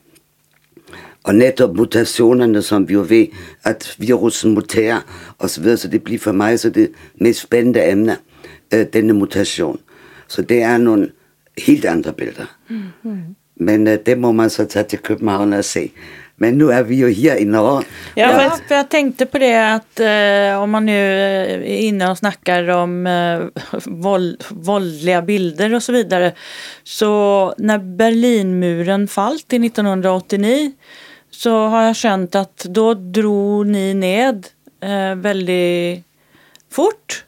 [1.24, 3.26] Og netop mutationerne, som vi jo ved,
[3.64, 5.00] at virusen muterer
[5.38, 8.16] og så det bliver for mig så det mest spændende emne,
[8.74, 9.78] øh, denne mutation.
[10.28, 11.08] Så det er nogle
[11.58, 12.56] helt andre billeder.
[12.68, 13.36] Mm-hmm.
[13.56, 15.90] Men øh, det må man så tage til København og se.
[16.42, 17.86] Men nu är vi ju här i Norge.
[18.14, 22.18] Ja, för, för jag tänkte på det att eh, om man nu är inne och
[22.18, 23.06] snackar om
[23.72, 26.32] eh, våld, våldliga bilder och så vidare.
[26.84, 30.72] Så när Berlinmuren fallt till 1989
[31.42, 34.46] så har jag känt att då drog ni ned
[34.80, 36.04] eh, väldigt
[36.70, 37.24] fort.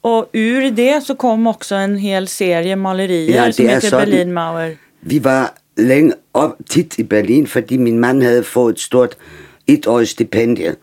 [0.00, 4.76] Och ur det så kom också en hel serie malerier ja, som heter Berlin Mauer.
[5.00, 9.16] Vi var længe op tit i Berlin, fordi min mand havde fået et stort
[9.66, 10.74] etårigt stipendie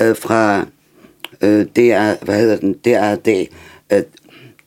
[0.00, 0.66] øh, fra
[1.40, 3.46] øh, DR, hvad hedder den, DRD,
[3.92, 4.02] øh,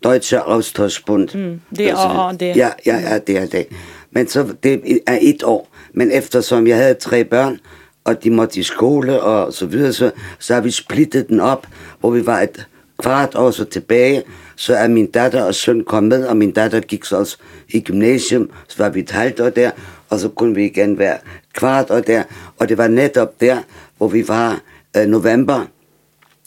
[0.03, 1.29] Deutsche Austauschbund.
[1.35, 2.55] Mm, det er det.
[2.55, 3.67] Ja, ja, ja, det det.
[4.11, 5.74] Men så, det er et år.
[5.95, 7.59] Men eftersom jeg havde tre børn,
[8.03, 11.67] og de måtte i skole og så videre, så, så har vi splittet den op,
[11.99, 14.23] hvor vi var et kvart år så tilbage,
[14.55, 17.37] så er min datter og søn kommet med, og min datter gik så også
[17.69, 19.71] i gymnasium, så var vi et halvt år der,
[20.09, 21.17] og så kunne vi igen være
[21.53, 22.23] kvart år der,
[22.57, 23.57] og det var netop der,
[23.97, 24.61] hvor vi var
[24.97, 25.65] øh, november.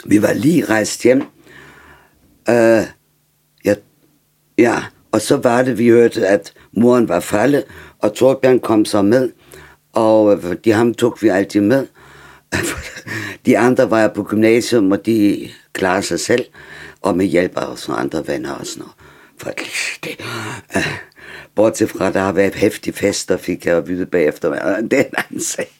[0.05, 1.23] Vi var lige rejst hjem.
[2.49, 2.83] Øh,
[3.65, 3.75] ja,
[4.59, 4.83] ja,
[5.13, 7.65] og så var det, vi hørte, at moren var faldet,
[7.99, 9.31] og Torbjørn kom så med,
[9.99, 11.87] og øh, de ham tog vi altid med.
[13.47, 16.45] de andre var på gymnasium, og de klarede sig selv
[17.03, 18.95] og med hjælp af sådan andre venner og sådan noget.
[19.39, 19.51] For
[20.05, 20.17] det,
[20.77, 20.83] uh,
[21.55, 24.79] bortset fra, at der har været hæftige fester, fik jeg at vide bagefter.
[24.81, 25.71] Det er en anden sag.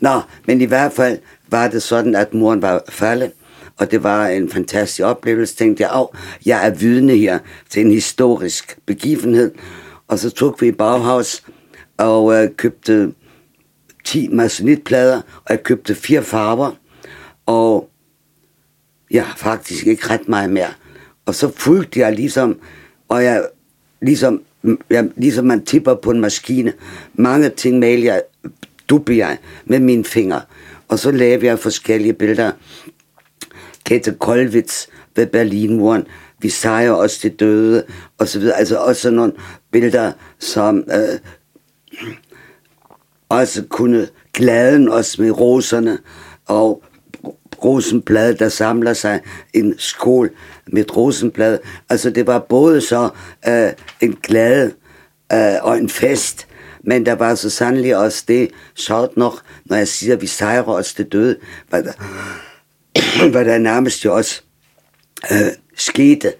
[0.00, 3.32] Nå, men i hvert fald var det sådan, at moren var faldet,
[3.76, 5.56] og det var en fantastisk oplevelse.
[5.56, 6.06] Tænkte jeg,
[6.46, 7.38] jeg er vidne her
[7.70, 9.50] til en historisk begivenhed.
[10.08, 11.42] Og så tog vi i Bauhaus
[11.96, 13.12] og øh, købte
[14.04, 16.70] 10 masonitplader, og jeg købte fire farver,
[17.46, 17.90] og
[19.10, 20.72] ja, faktisk ikke ret meget mere.
[21.26, 22.58] Og så fulgte jeg ligesom,
[23.08, 23.46] og jeg
[24.02, 24.42] ligesom,
[24.90, 26.72] jeg, ligesom man tipper på en maskine,
[27.14, 28.22] mange ting maler jeg,
[28.88, 30.40] dubber jeg med mine fingre.
[30.88, 32.52] Og så lavede jeg forskellige billeder.
[33.84, 34.86] Kette Koldwitz
[35.16, 36.04] ved Berlinmuren,
[36.38, 37.84] vi sejrer også til døde,
[38.18, 38.58] og så videre.
[38.58, 39.32] Altså også nogle
[39.70, 41.18] billeder, som øh,
[43.32, 45.98] også kunne glæden os med roserne,
[46.46, 46.82] og
[47.64, 49.20] rosenblad, der samler sig
[49.52, 50.30] en skål
[50.66, 51.58] med rosenblad.
[51.88, 53.08] Altså det var både så
[53.48, 54.72] øh, en glæde
[55.32, 56.46] øh, og en fest.
[56.84, 60.62] Men der var så sandelig også det, sjovt nok, når jeg siger, at vi sejrer
[60.62, 61.36] os til døde,
[61.70, 61.92] var der,
[63.34, 64.42] var der nærmest jo også
[65.30, 66.32] øh, skete,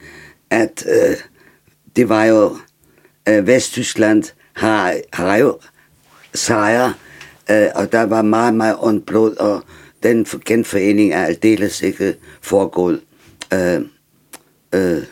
[0.50, 1.16] at øh,
[1.96, 2.56] det var jo,
[3.28, 5.58] øh, Vesttyskland har, har jo
[6.34, 6.94] sejre,
[7.50, 9.62] øh, og der var meget, meget ondt blod, og
[10.02, 13.00] den genforening er aldeles ikke foregået
[13.54, 13.80] øh,
[14.74, 15.02] øh,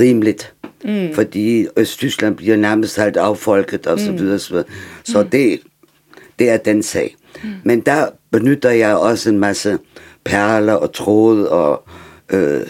[0.00, 0.54] rimeligt.
[0.84, 1.14] Mm.
[1.14, 4.38] Fordi Østtyskland bliver nærmest helt affolket og så videre.
[4.38, 4.64] Så,
[5.04, 5.28] så mm.
[5.28, 5.60] det,
[6.38, 7.16] det er den sag.
[7.42, 7.50] Mm.
[7.64, 9.78] Men der benytter jeg også en masse
[10.24, 11.84] perler og tråde og
[12.30, 12.66] øh,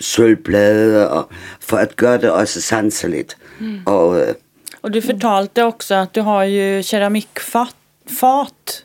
[0.00, 1.28] sølvblade og,
[1.60, 3.36] for at gøre det også sanseligt.
[3.60, 3.78] Mm.
[3.86, 4.34] Og, øh,
[4.80, 7.76] och du fortalte också att du har ju keramikfat
[8.20, 8.84] fat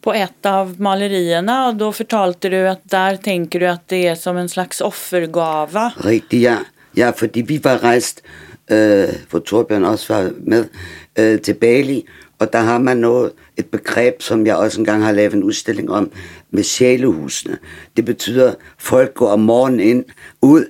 [0.00, 4.14] på ett av malerierna och då fortalte du att där tänker du att det är
[4.14, 5.92] som en slags offergava.
[5.96, 6.56] Rigtigt, ja.
[6.96, 8.22] Ja, fordi vi var rejst,
[8.70, 10.64] øh, hvor Torbjørn også var med,
[11.18, 12.06] øh, til Bali,
[12.38, 15.90] og der har man noget, et begreb, som jeg også engang har lavet en udstilling
[15.90, 16.10] om,
[16.50, 17.58] med sjælehusene.
[17.96, 20.04] Det betyder, folk går om morgenen ind,
[20.42, 20.64] ud,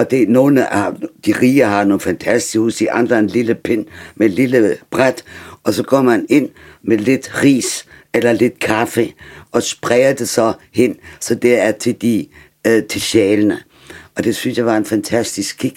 [0.00, 0.92] og det nogle af
[1.26, 3.86] de rige har nogle fantastiske hus, de andre en lille pind
[4.16, 5.24] med et lille bræt,
[5.64, 6.48] og så går man ind
[6.82, 9.12] med lidt ris eller lidt kaffe,
[9.50, 12.26] og spreder det så hen, så det er til, de,
[12.66, 13.58] øh, til sjælene.
[14.16, 15.74] Og det synes jeg var en fantastisk kig.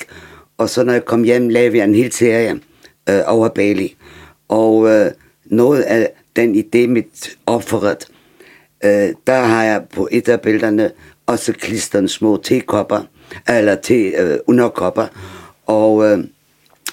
[0.58, 2.60] Og så når jeg kom hjem, lavede jeg en hel serie
[3.10, 3.96] øh, over Bali.
[4.50, 5.12] Og øh,
[5.46, 8.08] noget af den idé, mit offeret,
[8.84, 10.92] øh, der har jeg på et af billederne
[11.26, 13.02] også klistret små tekopper,
[13.48, 15.08] eller til øh, underkopper.
[15.65, 16.24] Og øh,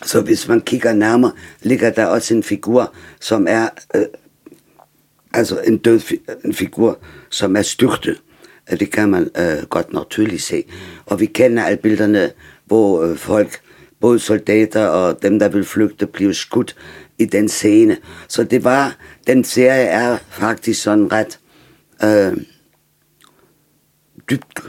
[0.04, 4.02] så hvis man kigger nærmere, ligger der også en figur, som er øh,
[5.34, 6.98] altså en død fi- en figur,
[7.30, 8.22] som er styrtet.
[8.70, 10.64] Det kan man øh, godt nok tydeligt se.
[11.06, 12.30] Og vi kender alle billederne,
[12.64, 13.60] hvor øh, folk,
[14.00, 16.76] både soldater og dem, der vil flygte, bliver skudt
[17.18, 17.96] i den scene.
[18.28, 21.38] Så det var, den serie er faktisk sådan ret
[22.04, 22.36] øh,
[24.30, 24.60] dybt,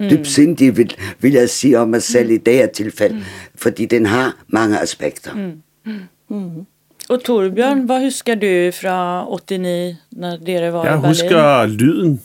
[0.00, 3.22] dybsindig, vil, vil jeg sige om mig selv i det her tilfælde, mm.
[3.54, 5.30] fordi den har mange aspekter.
[5.34, 6.66] Mm.
[7.08, 11.08] Och Torbjörn, vad huskar du fra 89 när dere var Jeg i Berlin?
[11.08, 12.20] husker lyden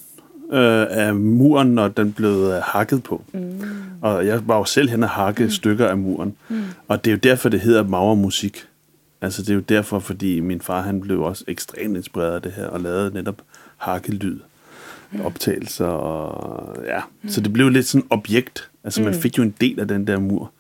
[0.52, 3.22] øh, af muren, når den blev øh, hakket på.
[3.34, 3.62] Mm.
[4.02, 5.50] Og jeg var jo selv hen og hakke mm.
[5.50, 6.36] stykker af muren.
[6.50, 6.64] Mm.
[6.88, 8.66] Og det er jo derfor, det hedder maurmusik.
[9.22, 12.52] Altså det er jo derfor, fordi min far han blev også ekstremt inspireret af det
[12.52, 13.42] her, og lavede netop
[13.78, 14.40] hakkelyd
[15.24, 15.86] optagelser.
[15.86, 17.00] Og, ja.
[17.22, 17.30] mm.
[17.30, 18.70] Så det blev lidt sådan et objekt.
[18.84, 20.52] Altså man fik jo en del af den der mur.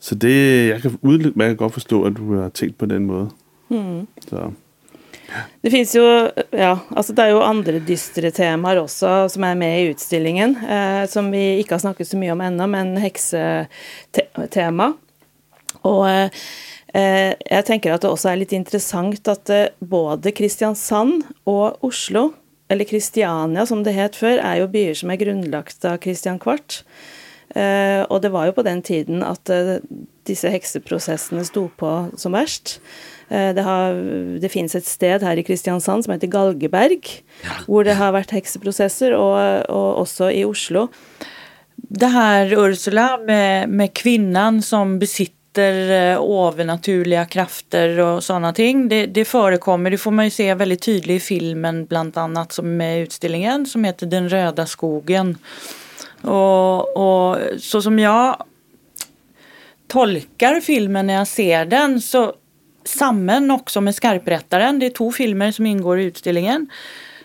[0.00, 3.30] Så det, jeg kan udmærket godt forstå, at du har tænkt på den måde.
[3.68, 4.06] Mm.
[4.28, 4.50] Så.
[5.62, 9.80] Det finnes jo Ja, altså det er jo andre dystre temaer også som er med
[9.80, 14.92] i utstillingen, eh, som vi ikke har snakket så mye om ennå, men heksetema.
[15.82, 16.30] Og eh,
[16.94, 22.30] eh, jeg tenker at det også er litt interessant at eh, både Kristiansand og Oslo,
[22.68, 26.82] eller Kristiania som det het før, er jo byer som er grunnlagt av Kristian Kvart.
[27.54, 29.78] Eh, og det var jo på den tiden at eh,
[30.26, 32.80] disse hekseprosessene sto på som verst.
[33.30, 33.94] Eh, det, har,
[34.42, 37.06] det finnes et sted her i Kristiansand som heter Galgeberg,
[37.70, 39.38] hvor det har vært hekseprosesser, og,
[39.70, 40.88] og også i Oslo.
[41.76, 48.88] Det här Ursula med, med kvinnan som besitter eh, övernaturliga krafter och sådana ting.
[48.88, 52.80] Det, det förekommer, det får man ju se väldigt tydligt i filmen bland annat som
[52.80, 55.38] är i utställningen som heter Den röda skogen.
[56.22, 58.44] Och, och så som jag
[59.88, 62.34] tolkar filmen när jag ser den så
[62.84, 66.70] sammen också med Skarprättaren, det är två filmer som ingår i utställningen,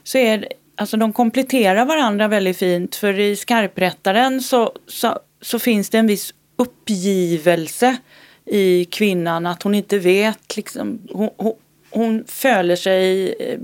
[0.03, 5.89] så är alltså de kompletterar varandra väldigt fint för i Skarprättaren så, så, så finns
[5.89, 7.97] det en viss uppgivelse
[8.45, 11.53] i kvinnan att hon inte vet liksom, hon, hon,
[11.89, 13.59] hon följer sig eh,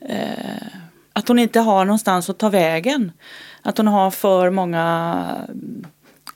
[0.00, 0.66] eh,
[1.12, 3.12] att hon inte har någonstans att ta vägen.
[3.62, 5.86] Att hon har för många mm,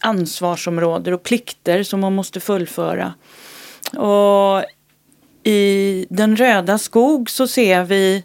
[0.01, 3.15] ansvarsområden och plikter som hon måste fullföra.
[3.97, 4.65] Och
[5.43, 8.25] i Den röda skog så ser vi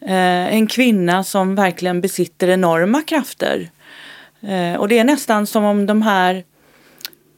[0.00, 3.70] eh, en kvinna som verkligen besitter enorma krafter.
[4.40, 6.44] Eh, och det är nästan som om de här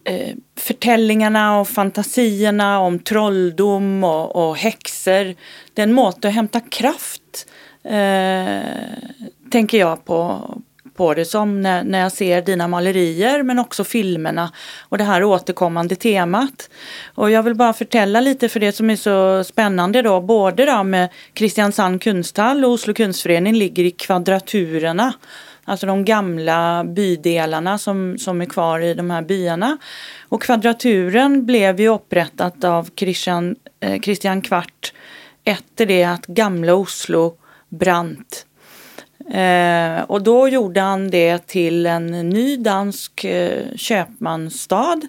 [0.04, 5.34] eh, förtällningarna och fantasierna om trolldom och, och häxor,
[5.74, 7.46] det är en måte att hämta kraft,
[7.84, 8.68] eh,
[9.50, 10.50] tänker jag på,
[10.94, 15.24] på det som när, när jag ser dina malerier men också filmerna och det här
[15.24, 16.70] återkommande temat.
[17.14, 20.82] Och jag vill bara förtälla lite för det som är så spännande då, både då
[20.82, 25.12] med Kristiansand kunsthall och Oslo kunstförening ligger i kvadraturerna
[25.64, 29.78] Alltså de gamla bydelarna som, som är kvar i de här byarna.
[30.28, 34.92] Och Kvadraturen blev ju upprättat av Christian, eh, Christian Kvart
[35.44, 37.36] efter det att gamla Oslo
[37.68, 38.46] brant.
[39.30, 45.00] Eh, och då gjorde han det till en ny dansk eh, köpmansstad.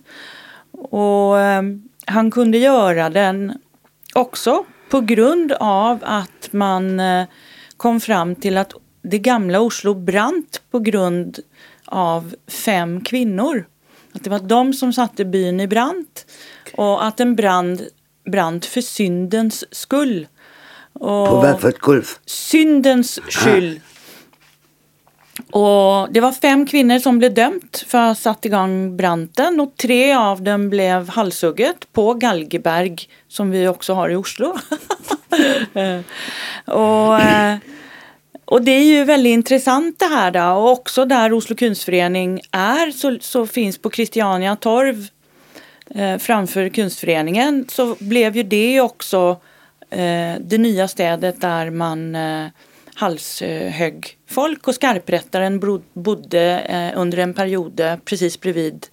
[0.72, 1.64] Och eh,
[2.06, 3.54] han kunde göra den
[4.14, 7.26] också på grund av att man eh,
[7.78, 11.40] kom fram till att det gamla Oslo brant på grund
[11.86, 13.66] av fem kvinnor.
[14.14, 16.08] Att det var de som satte byn i brand
[16.74, 17.82] och att en brand
[18.32, 20.28] brant för syndens skull.
[20.94, 22.06] Och på vad för ett gulv?
[22.26, 23.82] Syndens skyld.
[25.52, 29.78] Och det var fem kvinnor som blev dömt för att ha satt igång branden och
[29.78, 32.96] tre av dem blev halshugget på Galgeberg
[33.28, 34.58] som vi också har i Oslo.
[36.66, 37.58] och, eh,
[38.54, 42.92] och det är ju väldigt intressant det här då och också där Oslo kunstförening är
[42.92, 45.08] så, så finns på Christiania torv
[45.90, 49.38] eh, framför kunstföreningen så blev ju det också
[49.90, 52.48] eh, det nya städet där man eh,
[52.96, 55.60] halshögg folk och skarprättaren
[55.94, 58.88] bodde eh, under en period eh, precis bredvid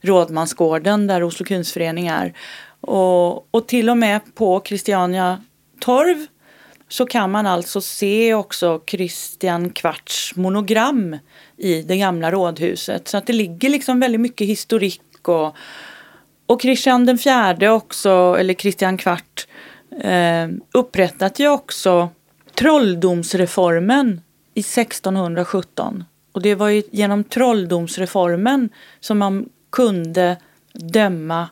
[0.00, 2.34] Rådmansgården där Oslo kunstförening är.
[2.80, 5.42] Och, och till och med på Christiania
[5.80, 6.26] torv
[6.94, 11.16] så kan man alltså se också Christian Kvarts monogram
[11.56, 13.08] i det gamla rådhuset.
[13.08, 15.56] Så att det ligger liksom väldigt mycket historik och,
[16.46, 19.46] och Christian den fjärde också, eller Christian Kvart,
[20.00, 22.08] eh, upprättat ju också
[22.54, 24.20] trolldomsreformen
[24.54, 26.04] i 1617.
[26.32, 28.68] Och det var ju genom trolldomsreformen
[29.00, 30.36] som man kunde
[30.72, 31.48] döma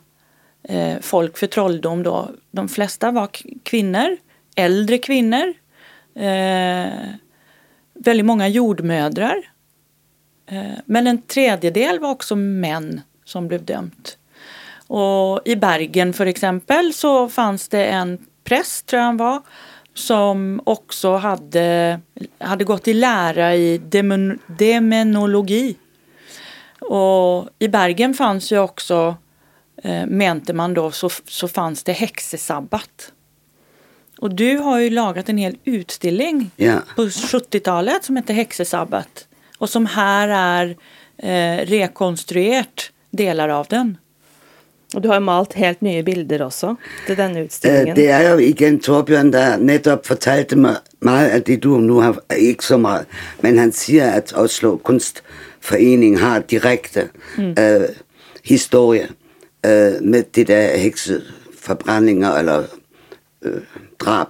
[0.63, 2.29] eh, folk för trolldom då.
[2.51, 3.29] De flesta var
[3.63, 4.17] kvinnor,
[4.55, 5.53] äldre kvinnor,
[6.15, 7.09] eh,
[7.93, 9.35] väldigt många jordmödrar.
[10.45, 14.17] Eh, men en tredjedel var också män som blev dömt.
[14.87, 19.41] Och i Bergen för exempel så fanns det en präst, tror jag han var,
[19.93, 21.99] som också hade,
[22.37, 25.75] hade gått i lära i demon, demonologi.
[26.79, 29.15] Och i Bergen fanns ju också,
[29.83, 33.11] eh, mente man då, så, så fanns det häxesabbat.
[34.17, 36.79] Och du har ju lagat en hel utställning ja.
[36.95, 39.27] på 70-talet som heter Häxesabbat.
[39.57, 40.75] Och som här är
[41.17, 43.97] eh, rekonstruerat delar av den.
[44.93, 46.75] Og du har jo malt helt nye bilder også
[47.07, 47.95] til denne utstillingen.
[47.97, 52.19] Det er jo igen Torbjørn, der netop fortalte mig meget af det, du nu har,
[52.37, 53.05] ikke så meget,
[53.41, 57.55] men han siger, at Oslo Kunstforening har direkte mm.
[57.59, 57.89] øh,
[58.43, 59.07] historie
[59.65, 62.63] øh, med det der hekseforbrændinger eller
[63.43, 63.61] øh,
[63.99, 64.27] drab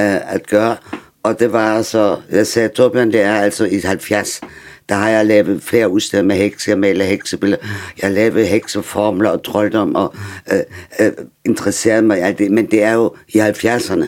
[0.00, 0.76] øh, at gøre.
[1.22, 4.40] Og det var altså, jeg sagde, Torbjørn, det er altså i 70,
[4.88, 7.62] der har jeg lavet flere udsteder med hekse, jeg maler heksebilleder,
[8.02, 10.14] jeg har lavet hekseformler og trolddom og
[10.52, 10.60] øh,
[11.00, 11.12] øh,
[11.44, 14.06] interesseret mig i alt det, men det er jo i 70'erne.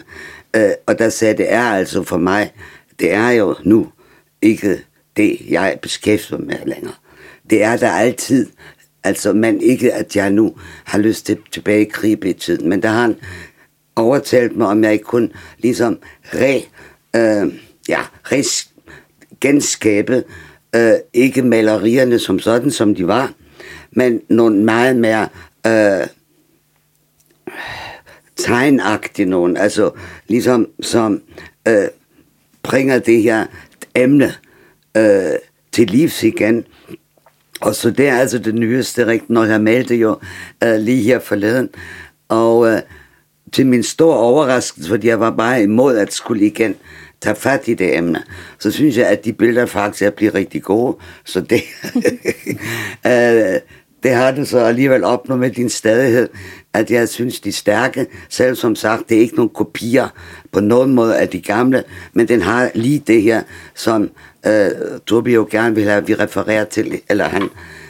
[0.56, 2.52] Øh, og der sagde det er altså for mig,
[3.00, 3.88] det er jo nu
[4.42, 4.78] ikke
[5.16, 6.94] det, jeg beskæftiger med længere.
[7.50, 8.46] Det er der altid,
[9.04, 11.90] altså, man ikke at jeg nu har lyst til tilbage
[12.24, 13.16] i tiden, men der har en
[13.96, 15.28] overtalt mig, om jeg ikke kunne
[15.58, 16.62] ligesom re,
[17.16, 17.52] øh,
[17.88, 18.00] ja,
[18.32, 18.72] res,
[19.40, 20.24] genskabe
[20.76, 23.32] øh, ikke malerierne som sådan, som de var,
[23.90, 25.28] men nogle meget mere
[25.66, 26.06] øh,
[28.36, 29.90] tegnagtige nogen, altså
[30.28, 31.22] ligesom som
[31.68, 31.88] øh,
[32.62, 33.46] bringer det her
[33.94, 34.34] emne
[34.96, 35.38] øh,
[35.72, 36.64] til livs igen.
[37.60, 40.18] Og så det er altså det nyeste, rigtigt, når jeg malte jo
[40.64, 41.68] øh, lige her forleden.
[42.28, 42.80] Og øh,
[43.52, 46.74] til min store overraskelse, fordi jeg var bare imod at skulle igen
[47.20, 48.22] tage fat i det emne,
[48.58, 50.96] så synes jeg, at de billeder faktisk er blevet rigtig gode.
[51.24, 51.62] Så det,
[53.06, 53.60] øh,
[54.02, 56.28] det har du så alligevel opnået med din stadighed,
[56.72, 58.06] at jeg synes, de er stærke.
[58.28, 60.08] Selv som sagt, det er ikke nogen kopier
[60.52, 63.42] på nogen måde af de gamle, men den har lige det her,
[63.74, 64.10] som
[64.46, 64.70] øh,
[65.06, 67.48] Tobi jo gerne vil have, at vi refererer til, eller han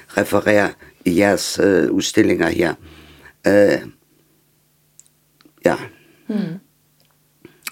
[0.09, 0.69] refererer
[1.05, 2.75] i jeres øh, udstillinger her.
[3.47, 3.79] Øh,
[5.63, 5.77] ja.
[6.29, 6.61] Mm.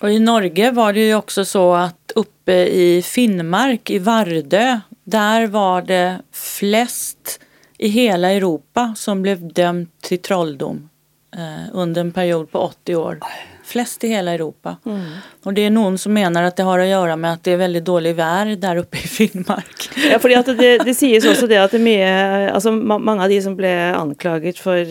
[0.01, 5.47] Och i Norge var det ju också så att uppe i Finnmark, i Vardö, där
[5.47, 7.41] var det flest
[7.79, 10.89] i hela Europa som blev dömt till trolldom
[11.37, 13.19] eh, under en period på 80 år.
[13.65, 14.77] Flest i hela Europa.
[14.87, 15.11] Mm.
[15.43, 17.57] Och det är någon som menar att det har att göra med att det är
[17.57, 19.91] väldigt dålig vär där uppe i Finnmark.
[20.13, 23.29] Ja, för det, det, det sägs också det att det är mycket, alltså många av
[23.29, 24.85] de som blev anklaget för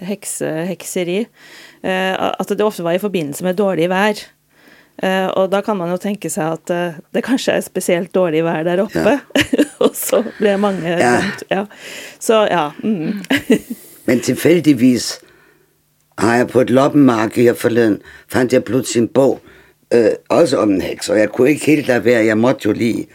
[0.00, 1.26] hexe, häxeri,
[1.86, 4.16] uh, att det ofta var i förbindelse med dålig vär.
[5.02, 8.40] Eh, og da kan man jo tenke seg at eh, det kanskje er spesielt dårlig
[8.46, 9.18] vær der oppe.
[9.84, 11.18] og så ble mange Ja.
[11.50, 11.64] Ja.
[12.18, 12.70] Så ja.
[12.82, 13.20] Mm.
[14.08, 15.18] Men tilfældigvis
[16.18, 19.40] har jeg på et loppemarked her forleden, fandt jeg pludselig en bog,
[19.94, 22.72] øh, også om en heks, og jeg kunne ikke helt lade være, jeg måtte jo
[22.72, 23.06] lige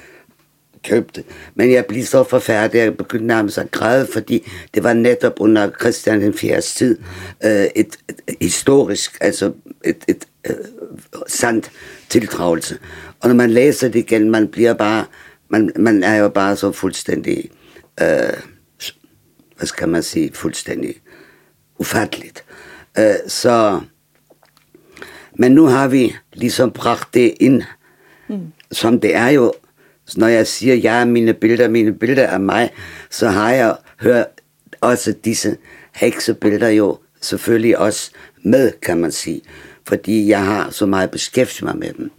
[0.84, 1.26] købe det.
[1.56, 5.70] Men jeg blev så forfærdet, jeg begyndte nærmest at græde, fordi det var netop under
[5.80, 6.62] Christian den 4.
[6.62, 6.98] tid
[7.44, 9.54] øh, et, et, et historisk, altså
[9.86, 10.56] et, et øh,
[11.28, 11.72] sandt
[12.10, 12.78] tildragelse.
[13.20, 15.06] Og når man læser det igen, man bliver bare,
[15.50, 17.50] man, man er jo bare så fuldstændig,
[18.02, 18.34] øh,
[19.58, 20.96] hvad skal man sige, fuldstændig
[21.80, 22.44] ufatteligt.
[23.00, 23.82] Øh, så,
[25.36, 27.64] men nu har vi ligesom bragt det ind,
[28.30, 28.54] mm.
[28.72, 29.54] som det er jo,
[30.12, 32.70] så når jeg siger, ja, mine billeder, mine billeder er mig,
[33.10, 34.28] så har jeg hørt
[34.82, 35.58] også disse
[35.96, 38.12] heksebilleder jo selvfølgelig også
[38.44, 39.42] med, kan man sige.
[39.88, 42.12] Fordi jeg har så meget beskæftiget mig med dem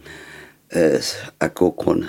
[0.77, 1.03] øh,
[1.41, 2.09] af gode grunde.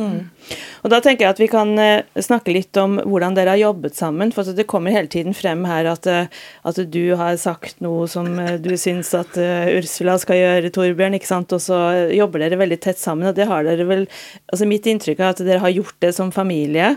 [0.00, 0.56] Mm.
[0.80, 3.98] Og da tenker jeg at vi kan eh, snakke litt om hvordan dere har jobbet
[3.98, 4.32] sammen.
[4.34, 6.30] For det kommer hele tiden frem her at, eh,
[6.66, 11.18] at du har sagt noe som eh, du syns at eh, Ursula skal gjøre, Torbjørn,
[11.18, 11.54] ikke sant.
[11.56, 13.28] Og så eh, jobber dere veldig tett sammen.
[13.30, 14.06] Og det har dere vel
[14.50, 16.94] Altså mitt inntrykk er at dere har gjort det som familie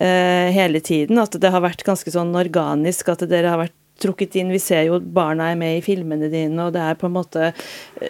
[0.00, 1.20] eh, hele tiden.
[1.20, 3.10] At det har vært ganske sånn organisk.
[3.12, 4.52] At dere har vært trukket inn.
[4.54, 7.52] Vi ser jo barna er med i filmene dine, og det er på en måte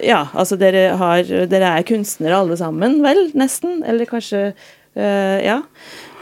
[0.00, 3.28] Ja, altså dere har Dere er kunstnere alle sammen, vel?
[3.36, 3.82] Nesten?
[3.86, 5.60] Eller kanskje øh, Ja.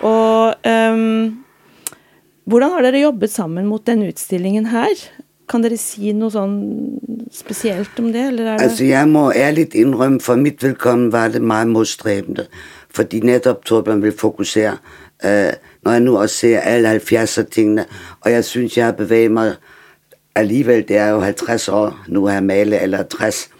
[0.03, 1.43] Og ehm,
[2.45, 4.97] hvordan har dere jobbet sammen mot denne utstillingen her?
[5.51, 6.57] Kan dere si noe sånn
[7.33, 11.29] spesielt om det, eller er det Altså, jeg må ærlig innrømme, for mitt velkommen var
[11.35, 12.47] det meget modstræbende.
[12.93, 14.77] Fordi nettopp Torbjørn vil fokusere,
[15.25, 15.53] øh,
[15.83, 17.85] når jeg nu også ser alle 70'er-tingene,
[18.21, 19.55] og jeg synes, jeg har bevæget mig
[20.35, 23.51] alligevel, det er jo 50 år, nu er jeg malet, eller 60,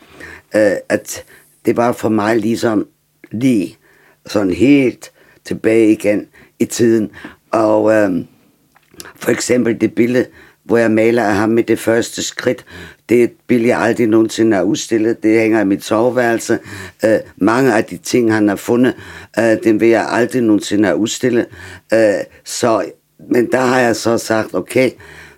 [0.55, 1.25] øh, at
[1.65, 2.87] det var for mig ligesom
[3.31, 3.79] lige
[4.27, 5.13] sådan helt
[5.45, 7.11] tilbage igen i tiden.
[7.51, 8.25] Og øh,
[9.17, 10.27] for eksempel det billede,
[10.65, 12.65] hvor jeg maler af ham med det første skridt.
[13.09, 15.23] Det er et billede, jeg aldrig nogensinde har udstillet.
[15.23, 16.59] Det hænger i mit soveværelse.
[17.05, 18.95] Øh, mange af de ting, han har fundet,
[19.39, 21.47] øh, dem vil jeg aldrig nogensinde have udstillet.
[21.93, 22.85] Øh, så,
[23.31, 24.91] men der har jeg så sagt, okay,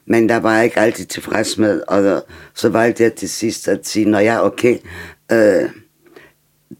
[0.06, 3.86] men der var jeg ikke altid tilfreds med, og så valgte jeg til sidst at
[3.86, 4.78] sige, når jeg okay,
[5.32, 5.70] øh,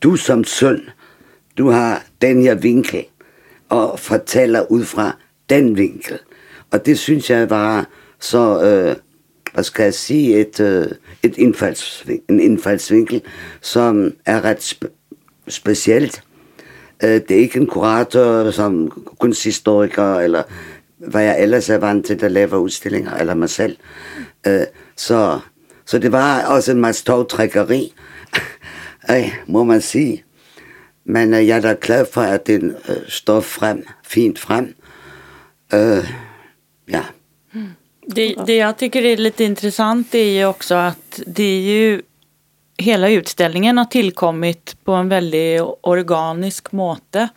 [0.02, 0.80] du som søn,
[1.58, 3.04] du har den her vinkel,
[3.68, 5.16] og fortæller ud fra
[5.50, 6.18] den vinkel.
[6.70, 7.88] Og det synes jeg var
[8.20, 8.96] så, øh,
[9.54, 10.86] hvad skal jeg sige, et, øh,
[11.22, 13.22] et indfaldsvinkel, en indfaldsvinkel,
[13.60, 15.14] som er ret spe-
[15.48, 16.22] specielt.
[17.04, 20.42] Øh, det er ikke en kurator som kunsthistoriker, eller
[20.98, 23.76] hvad jeg ellers er vant til, der laver udstillinger, eller mig selv.
[24.46, 24.62] Øh,
[24.96, 25.40] så,
[25.86, 27.94] så det var også en meget stor trækkeri,
[29.46, 30.24] må man sige.
[31.04, 34.74] Men øh, jeg er da glad for, at den øh, står frem, fint frem.
[35.74, 36.10] Øh,
[36.90, 37.02] ja.
[38.06, 42.02] Det, det jag tycker är lite intressant är ju också att det är ju
[42.76, 47.28] hela utställningen har tillkommit på en väldigt organisk måte.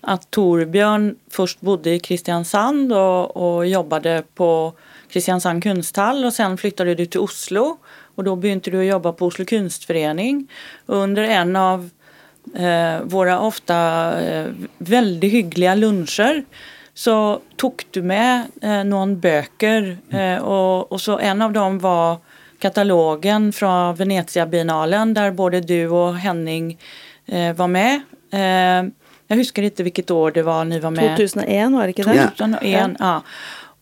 [0.00, 4.72] Att Torbjörn först bodde i Kristiansand och, och jobbade på
[5.08, 7.78] Kristiansand kunsthall och sen flyttade du till Oslo
[8.14, 10.48] och då började du jobba på Oslo kunstförening.
[10.86, 11.90] Och under en av
[12.54, 13.76] eh, våra ofta
[14.20, 14.46] eh,
[14.78, 16.44] väldigt hyggliga luncher
[17.00, 22.18] så tog du med eh, någon böcker eh, och, och så en av dem var
[22.58, 26.78] katalogen från Venezia-biennalen där både du och Henning
[27.26, 28.00] eh, var med.
[28.32, 28.90] Eh,
[29.26, 31.16] jag huskar inte vilket år det var ni var med.
[31.16, 32.14] 2001, var det ikke det?
[32.14, 32.28] Ja.
[32.38, 33.22] 2001, ja.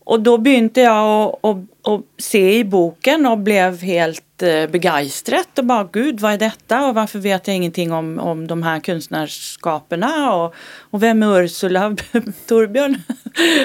[0.09, 5.89] Och då började jag att, se i boken och blev helt eh, begeistrad och bara
[5.91, 6.87] gud vad är detta?
[6.87, 11.95] Och varför vet jag ingenting om, om de här konstnärskaperna och, och vem är Ursula
[12.47, 12.97] Torbjörn?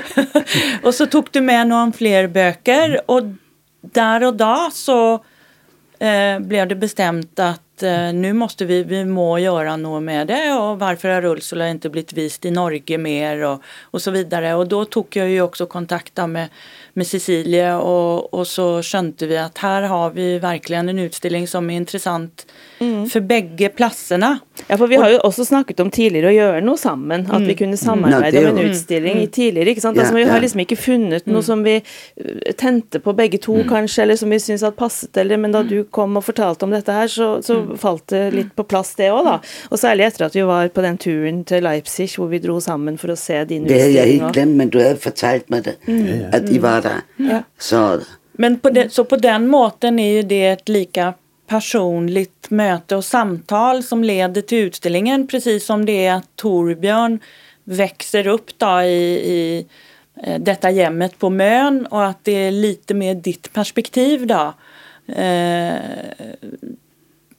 [0.83, 3.01] och så tog du med någon fler böcker.
[3.07, 3.23] Och
[3.81, 5.15] där och då så
[5.99, 10.53] eh, blev det bestämt att eh, nu måste vi, vi må göra något med det
[10.53, 14.55] och varför har Ursula inte blivit vist i Norge mer och, och så vidare.
[14.55, 16.49] Och då tog jag ju också kontakt med,
[16.95, 21.71] med Cecilie och, och så skönte vi att här har vi verkligen en utställning som
[21.71, 22.47] är intressant
[23.13, 24.39] för bägge platserna.
[24.67, 27.25] Ja, for vi har jo også snakket om tidligere å gjøre noe sammen.
[27.33, 29.71] At vi kunne samarbeide Ja, det om en utstilling i tidligere.
[29.73, 29.97] ikke sant?
[29.97, 33.57] Ja, Altså, vi har liksom ikke funnet noe som vi uh, tente på begge to,
[33.69, 36.71] kanskje, eller som vi syntes hadde passet, eller Men da du kom og fortalte om
[36.71, 39.39] dette her, så, så falt det litt på plass, det òg, da.
[39.71, 42.99] Og særlig etter at vi var på den turen til Leipzig, hvor vi dro sammen
[43.01, 44.23] for å se din Det havde jeg utstilling.
[44.27, 45.77] helt glemt, men du havde fortalt mig det,
[46.33, 47.43] at I var der.
[47.59, 48.01] Så
[48.33, 51.15] Men på den, så på den måten är ju det ett lika
[51.47, 55.27] personligt möte och samtal som leder till utställningen.
[55.27, 57.19] Precis som det är att Torbjörn
[57.65, 59.67] växer upp då i, i
[60.23, 64.55] eh, detta hemmet på Mön och att det är lite mer ditt perspektiv då.
[65.15, 65.75] Eh,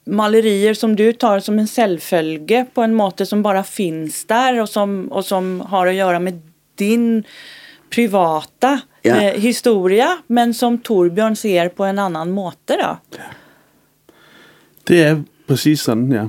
[0.04, 4.68] malerier som du tar som en selvfølge på en måte som bara finns där och
[4.68, 6.40] som, och som har att göra med
[6.74, 7.24] din
[7.94, 9.32] privata Ja.
[9.34, 12.96] eh, historia men som Torbjørn ser på en annan måte då.
[14.88, 16.26] Det er præcis sådan, ja.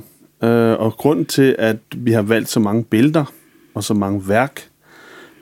[0.48, 3.26] Øh, og grund til, at vi har valgt så mange billeder
[3.74, 4.70] og så mange værk,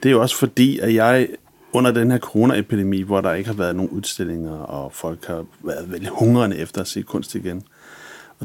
[0.03, 1.27] det er jo også fordi, at jeg
[1.73, 5.91] under den her coronaepidemi, hvor der ikke har været nogen udstillinger, og folk har været
[5.91, 7.63] veldig hungrende efter at se kunst igen,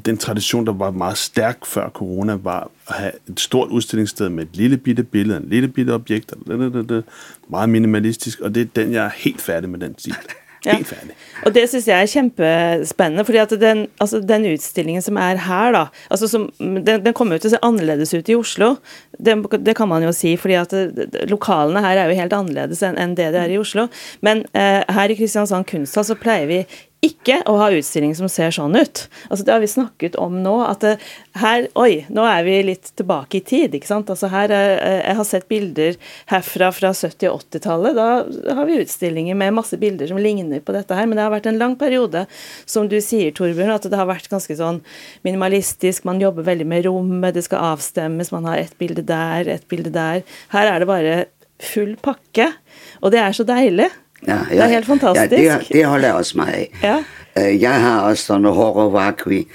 [0.01, 4.29] og den tradition, der var meget stærk før corona, var at have et stort udstillingssted
[4.29, 7.03] med et lille bitte billede, en lille bitte objekt, og
[7.49, 10.15] meget minimalistisk, og det er den, jeg er helt færdig med den stil.
[10.67, 10.75] Ja.
[10.77, 11.15] Helt færdig.
[11.47, 15.73] Og det synes jeg er kjempespennende, fordi at den, altså den utstillingen som er her
[15.73, 18.75] da, altså som, den, den kommer jo til å se annerledes ut i Oslo,
[19.17, 22.37] det, det kan man jo si, fordi at det, det, lokalene her er jo helt
[22.37, 23.87] annerledes enn det det er i Oslo.
[24.21, 26.61] Men eh, her i Kristiansand kunsthall så pleier vi
[27.01, 29.07] ikke å ha utstilling som ser sånn ut.
[29.31, 30.53] Altså Det har vi snakket om nå.
[30.67, 30.93] at det,
[31.41, 33.75] her, Oi, nå er vi litt tilbake i tid.
[33.75, 34.11] ikke sant?
[34.13, 35.97] Altså her, eh, Jeg har sett bilder
[36.29, 37.95] herfra fra 70- og 80-tallet.
[37.97, 41.07] Da har vi utstillinger med masse bilder som ligner på dette her.
[41.07, 42.27] Men det har vært en lang periode,
[42.67, 44.83] som du sier, Torbjørn, at det har vært ganske sånn
[45.25, 46.05] minimalistisk.
[46.05, 49.91] Man jobber veldig med rommet, det skal avstemmes, man har ett bilde der, ett bilde
[49.91, 50.23] der.
[50.53, 51.27] Her er det bare
[51.61, 52.53] full pakke.
[53.01, 53.89] Og det er så deilig.
[54.27, 55.33] Ja, Det er helt fantastisk.
[55.43, 56.79] Ja, det, det holder jeg også meget af.
[56.83, 57.05] Ja.
[57.39, 59.49] Øh, Jeg har også sådan noget horror vakui.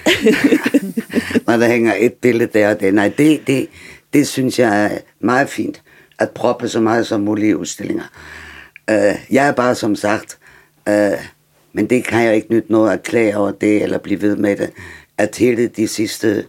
[1.47, 2.93] Når der hænger et billede der og det.
[2.93, 3.67] Nej, det, det,
[4.13, 4.89] det synes jeg er
[5.19, 5.81] meget fint.
[6.19, 8.03] At proppe så meget som muligt i udstillinger.
[8.89, 10.37] Øh, Jeg er bare som sagt,
[10.89, 11.11] øh,
[11.73, 14.55] men det kan jeg ikke nytte noget at klage over det, eller blive ved med
[14.55, 14.69] det,
[15.17, 16.45] at hele de sidste,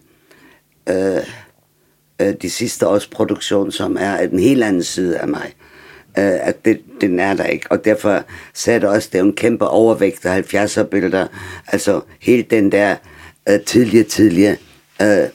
[2.42, 5.52] de sidste års produktion, som er en helt anden side af mig,
[6.18, 7.66] øh, at det, den er der ikke.
[7.70, 8.22] Og derfor
[8.54, 11.26] sagde det også, det er en kæmpe overvægt af 70'er billeder.
[11.66, 12.96] Altså hele den der
[13.48, 14.58] øh, tidlige, tidlige
[15.02, 15.28] øh,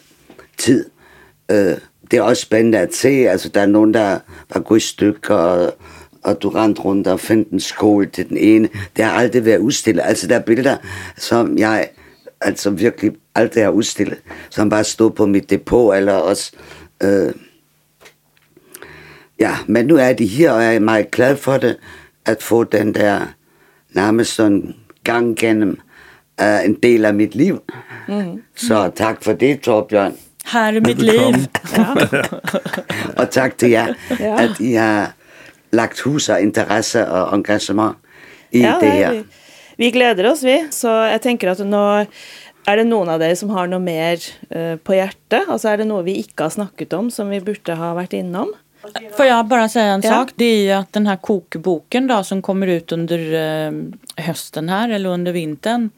[0.58, 0.86] tid.
[1.52, 1.78] Øh,
[2.12, 3.10] det er også spændende at se.
[3.10, 4.20] Altså der er nogen, der
[4.54, 5.74] var gået i stykker, og,
[6.24, 8.70] og du rendte rundt og fandt en skole til den ene.
[8.96, 10.04] Det har aldrig været udstillet.
[10.06, 10.78] Altså der er billeder,
[11.18, 11.90] som jeg
[12.42, 14.18] altså virkelig aldrig har udstillet,
[14.50, 16.52] som bare stod på mit depot, eller også...
[17.04, 17.34] Øh,
[19.42, 21.78] Ja, men nu er de her, og jeg er meget glad for det,
[22.26, 23.20] at få den der
[23.94, 25.80] nærmest sådan gang gennem
[26.42, 27.60] uh, en del af mit liv.
[28.08, 28.42] Mm.
[28.56, 30.14] Så tak for det, Torbjørn.
[30.46, 31.20] Här är mitt liv.
[31.20, 32.24] Velbekomme.
[33.20, 34.44] Og tak til jer, Ja.
[34.44, 35.14] at I har
[35.72, 37.96] lagt hus og interesse og engagement
[38.52, 39.12] i Ja, det her.
[39.12, 39.24] vi,
[39.78, 40.58] vi gleder oss, vi.
[40.72, 42.06] Så jeg tenker at nå
[42.68, 44.18] er det noen av dere som har noe mer
[44.52, 45.48] eh, på hjertet.
[45.50, 48.52] Altså er det noe vi ikke har snakket om, som vi burde ha vært innom.
[49.18, 50.10] Får jag bara säga en Ja.
[50.12, 50.32] sak?
[50.36, 53.34] Det är ju att den här kokboken då som kommer ut under
[53.68, 53.74] eh,
[54.26, 55.90] hösten här eller under vintern.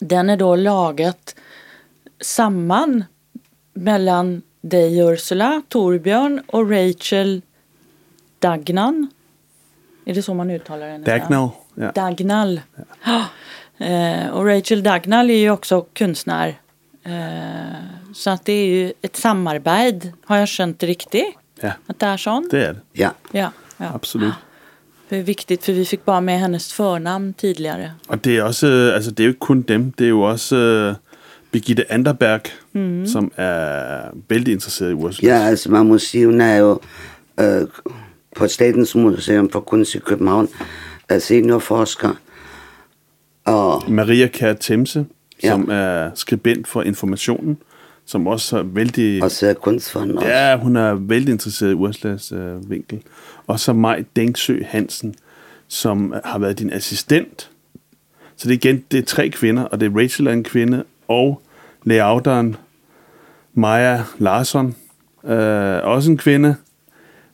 [0.00, 1.36] Den är då laget
[2.20, 3.04] samman
[3.74, 7.42] mellan dig Ursula, Torbjörn och Rachel
[8.38, 9.08] Dagnan.
[10.04, 11.04] Är det så man uttalar henne?
[11.04, 11.50] Dagnall.
[11.74, 11.92] Ja.
[11.94, 12.60] Dagnall.
[13.04, 13.24] Ja.
[13.80, 16.58] Eh, och Rachel Dagnall är ju också konstnär.
[17.02, 20.12] Eh, så att det är ju ett samarbete.
[20.24, 21.37] Har jag känt det riktigt?
[21.62, 22.50] Ja, Att det är sånt?
[22.50, 22.80] det er det.
[22.94, 23.48] Ja, Ja,
[23.80, 23.94] ja.
[23.94, 24.32] Absolut.
[25.10, 27.90] Det er vigtigt, for vi fik bare med hendes förnamn tidigare.
[28.08, 30.20] Og det er også, øh, altså det er jo ikke kun dem, det er jo
[30.22, 30.94] også øh,
[31.50, 32.40] Birgitte Anderberg,
[32.72, 33.06] mm.
[33.06, 35.32] som er vældig interesseret i Ursula.
[35.34, 36.80] ja altså man må sige, hun er jo
[37.40, 37.66] øh,
[38.36, 40.48] på Statens Museum for Kunst i København
[41.08, 42.10] er seniorforsker.
[43.44, 45.06] Og Maria Kjær Temse,
[45.42, 45.48] Ja.
[45.50, 47.58] som er skribent for Informationen,
[48.08, 49.22] som også er vældig...
[49.22, 50.28] og sidder kunstfonden også.
[50.28, 53.02] Ja, hun er vældig interesseret i Ursulas øh, vinkel.
[53.46, 55.14] Og så Maj Dengsø Hansen,
[55.68, 57.50] som har været din assistent.
[58.36, 60.84] Så det er igen, det er tre kvinder, og det er Rachel er en kvinde,
[61.08, 61.42] og
[61.84, 62.56] layouteren
[63.54, 64.76] Maja Larsson,
[65.24, 66.56] øh, også en kvinde.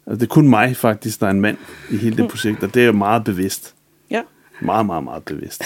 [0.07, 1.57] Og det er kun mig faktisk, der er en mand
[1.91, 3.75] i hele det projekt, og det er jo meget bevidst.
[4.11, 4.23] Ja.
[4.61, 5.63] Meget, meget, meget bevidst.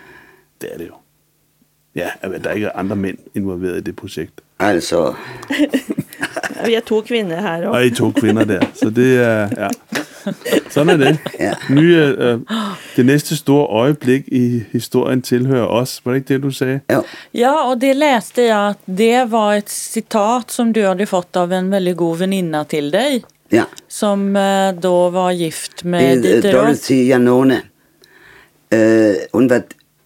[0.60, 0.94] Det er det jo.
[1.96, 4.40] Ja, at der ikke er andre mænd involveret i det projekt.
[4.58, 5.14] Altså,
[6.66, 7.84] Vi er to kvinner her Og òg.
[7.84, 8.60] I to kvinder der.
[8.74, 9.68] Så det er, ja.
[10.70, 11.18] Sådan er det.
[11.40, 11.52] Ja.
[11.70, 12.38] Nye, øh,
[12.96, 16.00] det næste store øjeblik i historien tilhører os.
[16.04, 16.80] Var det ikke det, du sagde?
[16.92, 17.02] jo,
[17.34, 21.52] Ja, och det läste jag att det var ett citat som du hade fått av
[21.52, 23.24] en väldigt god väninna till dig.
[23.52, 23.64] ja.
[23.88, 26.52] Som eh, då var gift med er øh, Roth.
[26.52, 27.60] Dorothy Janone.
[28.74, 29.62] Øh, hun var,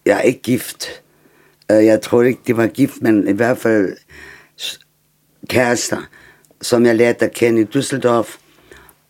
[0.07, 1.06] jeg er ikke gift, Øh,
[1.73, 3.97] Øh, jeg tror ikke, det var gift, men i hvert fald
[5.49, 6.09] kærester,
[6.63, 8.39] som jeg lærte at kende i Düsseldorf.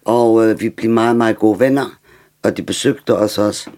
[0.04, 1.98] Og øh, vi blev meget, meget gode venner,
[2.42, 3.70] og de besøgte os også.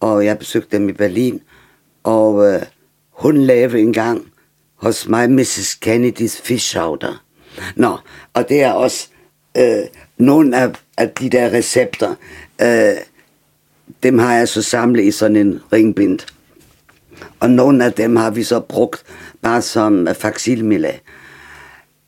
[0.00, 1.40] Og jeg besøgte dem i Berlin.
[2.02, 2.62] Og øh,
[3.10, 4.26] hun lavede en gang
[4.74, 5.74] hos mig Mrs.
[5.74, 7.24] Kennedys fishouder.
[7.76, 7.96] Nå,
[8.34, 9.08] og det er også
[9.56, 9.82] øh,
[10.18, 12.14] nogle af, af de der recepter,
[12.62, 12.96] øh,
[14.02, 16.18] dem har jeg så samlet i sådan en ringbind.
[17.40, 19.04] Og nogle af dem har vi så brugt
[19.42, 20.92] bare som øh, facsimile.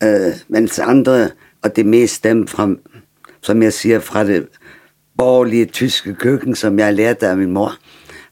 [0.02, 1.30] Øh, mens andre,
[1.62, 2.74] og det mest dem fra,
[3.42, 4.48] som jeg siger, fra det
[5.18, 7.72] borgerlige tyske køkken, som jeg lærte af min mor,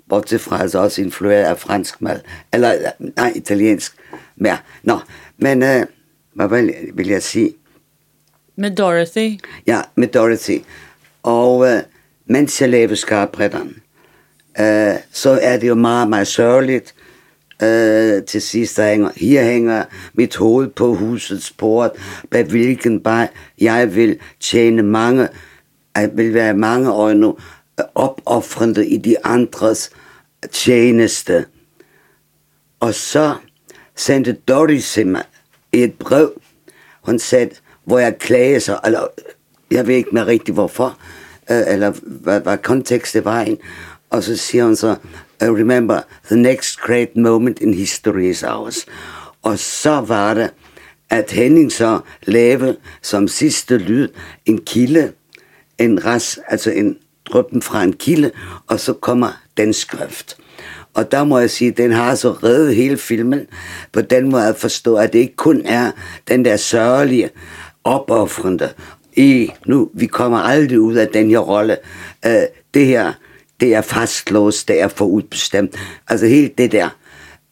[0.09, 2.21] bortset fra altså også influeret af fransk mad,
[2.53, 2.75] eller
[3.17, 3.97] nej, italiensk
[4.37, 4.59] mere.
[4.83, 4.99] Nå,
[5.39, 5.87] men øh,
[6.35, 7.55] hvad vil, vil jeg sige?
[8.57, 9.41] Med Dorothy.
[9.67, 10.59] Ja, med Dorothy.
[11.23, 11.83] Og øh,
[12.27, 13.77] mens jeg lavede skarpretteren,
[14.61, 16.95] øh, så er det jo meget, meget sørgeligt.
[17.63, 19.85] Øh, til sidst der hænger, her hænger
[20.15, 21.91] mit hoved på husets port,
[22.31, 23.29] bag hvilken bare
[23.61, 25.29] jeg vil tjene mange,
[25.97, 29.91] jeg vil være mange øjne øh, opoffrende i de andres
[30.53, 31.45] tjeneste.
[32.81, 33.35] Og så
[33.97, 35.23] sendte Doris til mig
[35.73, 36.33] et brev,
[37.03, 37.51] hun sagde,
[37.85, 39.07] hvor jeg klagede sig, eller
[39.71, 40.99] jeg ved ikke mere rigtigt hvorfor,
[41.51, 43.59] øh, eller hvad, hvad kontekst det var en.
[44.11, 44.97] Og så siger hun så,
[45.43, 48.87] øh, remember, the next great moment in history is ours.
[49.43, 50.51] Og så var det,
[51.11, 54.09] at Henning så lavede som sidste lyd
[54.47, 55.13] en kilde,
[55.79, 58.31] en ras, altså en dryppen fra en kilde,
[58.67, 60.37] og så kommer den skrift.
[60.95, 63.47] Og der må jeg sige, at den har så reddet hele filmen
[63.93, 65.91] på den måde at forstå, at det ikke kun er
[66.29, 67.31] den der sørgelige,
[67.85, 68.73] opoffrende
[69.17, 71.77] i, nu, vi kommer aldrig ud af den her rolle.
[72.27, 72.43] Øh,
[72.75, 73.13] det her,
[73.61, 75.77] det er fastlåst, det er forudbestemt.
[76.09, 76.89] Altså helt det der.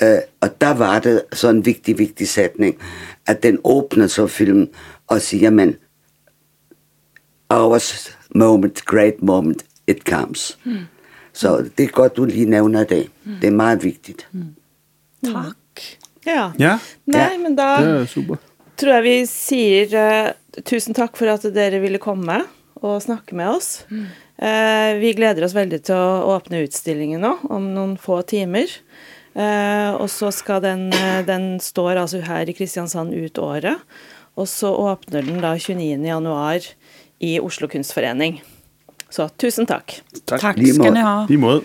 [0.03, 2.77] Uh, og der var det så en vigtig, vigtig sætning,
[3.27, 4.69] at den åbner så filmen
[5.07, 5.77] og siger, men
[7.51, 7.81] our
[8.35, 10.59] moment, great moment, it comes.
[10.65, 10.77] Mm.
[11.33, 13.11] Så det er godt, du lige nævner det.
[13.25, 13.33] Mm.
[13.41, 14.29] Det er meget vigtigt.
[14.33, 14.55] Mm.
[15.25, 15.99] Tack.
[16.27, 16.51] Ja.
[16.59, 17.39] Ja, Nei, Ja.
[17.39, 18.37] men da det er super.
[18.77, 20.33] tror jeg vi sier eh,
[20.67, 22.41] tusen takk for at dere ville komme
[22.77, 23.87] og snakke med oss.
[23.91, 24.05] Eh,
[24.39, 28.71] vi gleder oss veldig til å åpne utstillingen nå, om noen få timer.
[29.39, 33.85] Eh, og så skal den eh, Den står altså her i Kristiansand ut året.
[34.39, 35.99] Og så åpner den da 29.
[36.07, 36.67] januar
[37.19, 38.41] i Oslo Kunstforening.
[39.11, 40.01] Så tusen takk.
[40.25, 40.41] Tak.
[40.41, 40.95] Tack Lige ska måde.
[40.95, 41.27] ni ha.
[41.39, 41.63] Måde.